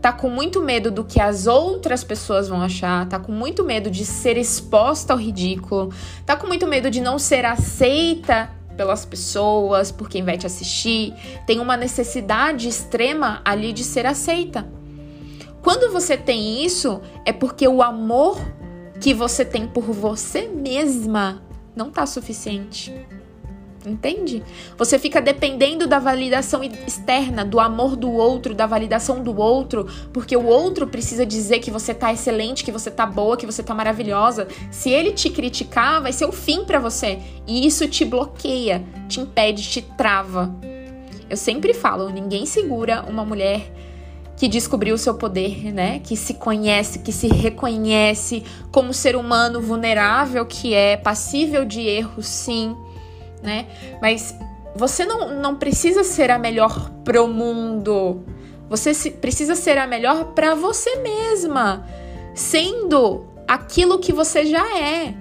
tá 0.00 0.12
com 0.12 0.30
muito 0.30 0.62
medo 0.62 0.90
do 0.90 1.04
que 1.04 1.20
as 1.20 1.46
outras 1.46 2.02
pessoas 2.02 2.48
vão 2.48 2.62
achar, 2.62 3.06
tá 3.06 3.18
com 3.18 3.32
muito 3.32 3.62
medo 3.62 3.90
de 3.90 4.06
ser 4.06 4.38
exposta 4.38 5.12
ao 5.12 5.18
ridículo, 5.18 5.92
tá 6.24 6.36
com 6.36 6.46
muito 6.46 6.66
medo 6.66 6.90
de 6.90 7.00
não 7.00 7.18
ser 7.18 7.44
aceita 7.44 8.50
pelas 8.76 9.04
pessoas, 9.04 9.92
por 9.92 10.08
quem 10.08 10.24
vai 10.24 10.38
te 10.38 10.46
assistir, 10.46 11.14
tem 11.46 11.60
uma 11.60 11.76
necessidade 11.76 12.66
extrema 12.66 13.42
ali 13.44 13.74
de 13.74 13.84
ser 13.84 14.06
aceita. 14.06 14.66
Quando 15.60 15.92
você 15.92 16.16
tem 16.16 16.64
isso, 16.64 17.02
é 17.26 17.32
porque 17.32 17.68
o 17.68 17.82
amor 17.82 18.40
que 18.98 19.12
você 19.12 19.44
tem 19.44 19.66
por 19.66 19.84
você 19.84 20.48
mesma 20.48 21.42
não 21.76 21.90
tá 21.90 22.06
suficiente. 22.06 22.94
Entende? 23.84 24.42
Você 24.76 24.98
fica 24.98 25.22
dependendo 25.22 25.86
da 25.86 25.98
validação 25.98 26.62
externa, 26.62 27.44
do 27.44 27.58
amor 27.58 27.96
do 27.96 28.10
outro, 28.12 28.54
da 28.54 28.66
validação 28.66 29.22
do 29.22 29.38
outro, 29.40 29.86
porque 30.12 30.36
o 30.36 30.44
outro 30.44 30.86
precisa 30.86 31.24
dizer 31.24 31.60
que 31.60 31.70
você 31.70 31.94
tá 31.94 32.12
excelente, 32.12 32.62
que 32.62 32.72
você 32.72 32.90
tá 32.90 33.06
boa, 33.06 33.38
que 33.38 33.46
você 33.46 33.62
tá 33.62 33.74
maravilhosa. 33.74 34.46
Se 34.70 34.90
ele 34.90 35.12
te 35.12 35.30
criticar, 35.30 36.02
vai 36.02 36.12
ser 36.12 36.26
o 36.26 36.32
fim 36.32 36.64
para 36.64 36.78
você. 36.78 37.20
E 37.46 37.66
isso 37.66 37.88
te 37.88 38.04
bloqueia, 38.04 38.84
te 39.08 39.20
impede, 39.20 39.62
te 39.62 39.80
trava. 39.80 40.54
Eu 41.30 41.36
sempre 41.36 41.72
falo, 41.72 42.10
ninguém 42.10 42.44
segura 42.44 43.06
uma 43.08 43.24
mulher 43.24 43.72
que 44.36 44.46
descobriu 44.46 44.94
o 44.94 44.98
seu 44.98 45.14
poder, 45.14 45.72
né? 45.72 46.00
Que 46.00 46.16
se 46.16 46.34
conhece, 46.34 46.98
que 46.98 47.12
se 47.12 47.28
reconhece 47.28 48.42
como 48.70 48.92
ser 48.92 49.16
humano 49.16 49.60
vulnerável 49.60 50.44
que 50.44 50.74
é, 50.74 50.98
passível 50.98 51.64
de 51.64 51.80
erro, 51.80 52.22
sim 52.22 52.76
né? 53.42 53.66
Mas 54.00 54.34
você 54.74 55.04
não, 55.04 55.34
não 55.40 55.56
precisa 55.56 56.04
ser 56.04 56.30
a 56.30 56.38
melhor 56.38 56.90
pro 57.04 57.26
mundo. 57.26 58.22
Você 58.68 58.94
se, 58.94 59.10
precisa 59.10 59.54
ser 59.54 59.78
a 59.78 59.86
melhor 59.86 60.26
para 60.26 60.54
você 60.54 60.96
mesma, 60.96 61.84
sendo 62.34 63.26
aquilo 63.46 63.98
que 63.98 64.12
você 64.12 64.46
já 64.46 64.78
é. 64.78 65.14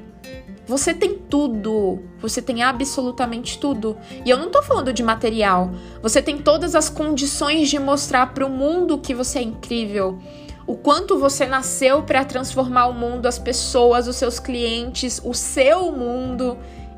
Você 0.68 0.94
tem 0.94 1.16
tudo, 1.16 2.00
você 2.22 2.44
tem 2.44 2.62
absolutamente 2.62 3.58
tudo. 3.58 3.98
E 4.24 4.30
eu 4.30 4.38
não 4.38 4.52
tô 4.52 4.62
falando 4.62 4.94
de 4.94 5.02
material. 5.02 5.72
Você 6.00 6.22
tem 6.22 6.38
todas 6.38 6.76
as 6.76 6.92
condições 6.92 7.70
de 7.70 7.80
mostrar 7.80 8.36
para 8.36 8.46
o 8.46 8.50
mundo 8.52 9.00
que 9.00 9.16
você 9.16 9.40
é 9.40 9.42
incrível. 9.42 10.20
O 10.68 10.78
quanto 10.78 11.18
você 11.18 11.48
nasceu 11.48 12.04
para 12.04 12.24
transformar 12.24 12.86
o 12.86 12.94
mundo, 12.94 13.26
as 13.26 13.40
pessoas, 13.40 14.08
os 14.08 14.16
seus 14.16 14.38
clientes, 14.38 15.20
o 15.26 15.34
seu 15.34 15.92
mundo. 15.92 16.56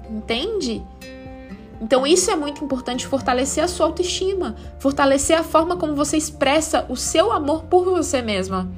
Entende? 0.09 0.83
Então, 1.81 2.05
isso 2.05 2.29
é 2.29 2.35
muito 2.35 2.63
importante 2.63 3.07
fortalecer 3.07 3.63
a 3.63 3.67
sua 3.67 3.87
autoestima, 3.87 4.55
fortalecer 4.77 5.35
a 5.35 5.43
forma 5.43 5.75
como 5.75 5.95
você 5.95 6.15
expressa 6.15 6.85
o 6.87 6.95
seu 6.95 7.31
amor 7.31 7.63
por 7.63 7.85
você 7.85 8.21
mesma. 8.21 8.69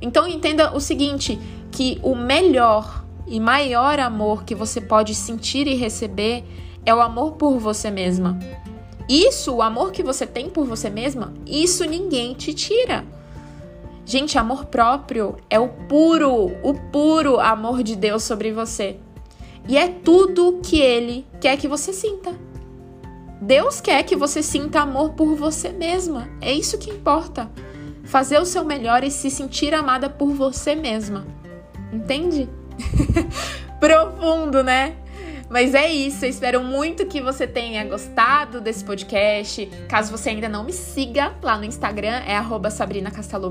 Então, 0.00 0.24
entenda 0.24 0.72
o 0.76 0.80
seguinte: 0.80 1.36
que 1.72 1.98
o 2.04 2.14
melhor 2.14 3.04
e 3.26 3.40
maior 3.40 3.98
amor 3.98 4.44
que 4.44 4.54
você 4.54 4.80
pode 4.80 5.12
sentir 5.12 5.66
e 5.66 5.74
receber 5.74 6.44
é 6.86 6.94
o 6.94 7.00
amor 7.00 7.32
por 7.32 7.58
você 7.58 7.90
mesma. 7.90 8.38
Isso, 9.08 9.52
o 9.52 9.62
amor 9.62 9.90
que 9.90 10.02
você 10.02 10.24
tem 10.24 10.48
por 10.48 10.66
você 10.66 10.88
mesma, 10.88 11.34
isso 11.44 11.84
ninguém 11.84 12.32
te 12.34 12.54
tira. 12.54 13.04
Gente, 14.06 14.38
amor 14.38 14.66
próprio 14.66 15.36
é 15.50 15.58
o 15.58 15.68
puro, 15.68 16.52
o 16.62 16.74
puro 16.92 17.40
amor 17.40 17.82
de 17.82 17.96
Deus 17.96 18.22
sobre 18.22 18.52
você. 18.52 18.98
E 19.66 19.76
é 19.76 19.88
tudo 19.88 20.60
que 20.62 20.80
ele 20.80 21.26
quer 21.40 21.56
que 21.56 21.66
você 21.66 21.92
sinta. 21.92 22.34
Deus 23.40 23.80
quer 23.80 24.02
que 24.02 24.16
você 24.16 24.42
sinta 24.42 24.80
amor 24.80 25.10
por 25.10 25.34
você 25.34 25.70
mesma. 25.70 26.28
É 26.40 26.52
isso 26.52 26.78
que 26.78 26.90
importa. 26.90 27.50
Fazer 28.04 28.38
o 28.38 28.44
seu 28.44 28.64
melhor 28.64 29.02
e 29.04 29.10
se 29.10 29.30
sentir 29.30 29.74
amada 29.74 30.08
por 30.08 30.30
você 30.32 30.74
mesma. 30.74 31.26
Entende? 31.92 32.48
Profundo, 33.80 34.62
né? 34.62 34.96
Mas 35.54 35.72
é 35.72 35.88
isso, 35.88 36.24
eu 36.24 36.28
espero 36.28 36.64
muito 36.64 37.06
que 37.06 37.20
você 37.20 37.46
tenha 37.46 37.84
gostado 37.84 38.60
desse 38.60 38.84
podcast. 38.84 39.66
Caso 39.88 40.10
você 40.10 40.30
ainda 40.30 40.48
não 40.48 40.64
me 40.64 40.72
siga 40.72 41.32
lá 41.40 41.56
no 41.56 41.64
Instagram, 41.64 42.22
é 42.26 42.36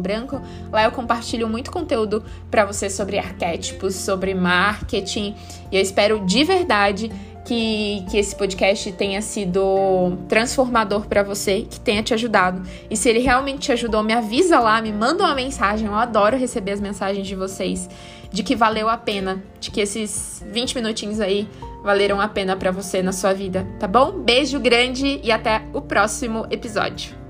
Branco. 0.02 0.42
Lá 0.70 0.84
eu 0.84 0.92
compartilho 0.92 1.48
muito 1.48 1.72
conteúdo 1.72 2.22
para 2.52 2.66
você 2.66 2.89
sobre 2.89 3.18
arquétipos, 3.18 3.96
sobre 3.96 4.34
marketing. 4.34 5.34
E 5.72 5.78
eu 5.78 5.82
espero 5.82 6.26
de 6.26 6.44
verdade 6.44 7.10
que, 7.46 8.04
que 8.12 8.18
esse 8.18 8.36
podcast 8.36 8.92
tenha 8.92 9.22
sido 9.22 10.18
transformador 10.28 11.08
para 11.08 11.24
você, 11.24 11.62
que 11.62 11.80
tenha 11.80 12.04
te 12.04 12.13
ajudado. 12.13 12.63
E 12.89 12.98
se 12.98 13.08
ele 13.08 13.20
realmente 13.20 13.62
te 13.62 13.72
ajudou, 13.72 14.04
me 14.04 14.12
avisa 14.12 14.60
lá, 14.60 14.82
me 14.82 14.92
manda 14.92 15.24
uma 15.24 15.36
mensagem. 15.36 15.88
Eu 15.88 15.96
adoro 15.96 16.36
receber 16.36 16.72
as 16.74 16.82
mensagens 16.82 17.26
de 17.26 17.34
vocês 17.34 17.89
de 18.30 18.42
que 18.42 18.56
valeu 18.56 18.89
a 18.89 18.98
pena, 18.98 19.42
de 19.60 19.70
que 19.70 19.80
esses 19.80 20.44
20 20.52 20.76
minutinhos 20.76 21.22
aí 21.22 21.48
valeram 21.84 22.22
a 22.22 22.28
pena 22.28 22.56
para 22.56 22.72
você 22.72 23.02
na 23.02 23.12
sua 23.12 23.34
vida, 23.34 23.67
tá 23.80 23.88
bom? 23.88 24.19
Beijo 24.19 24.60
grande 24.60 25.19
e 25.24 25.32
até 25.32 25.63
o 25.74 25.82
próximo 25.82 26.48
episódio. 26.50 27.23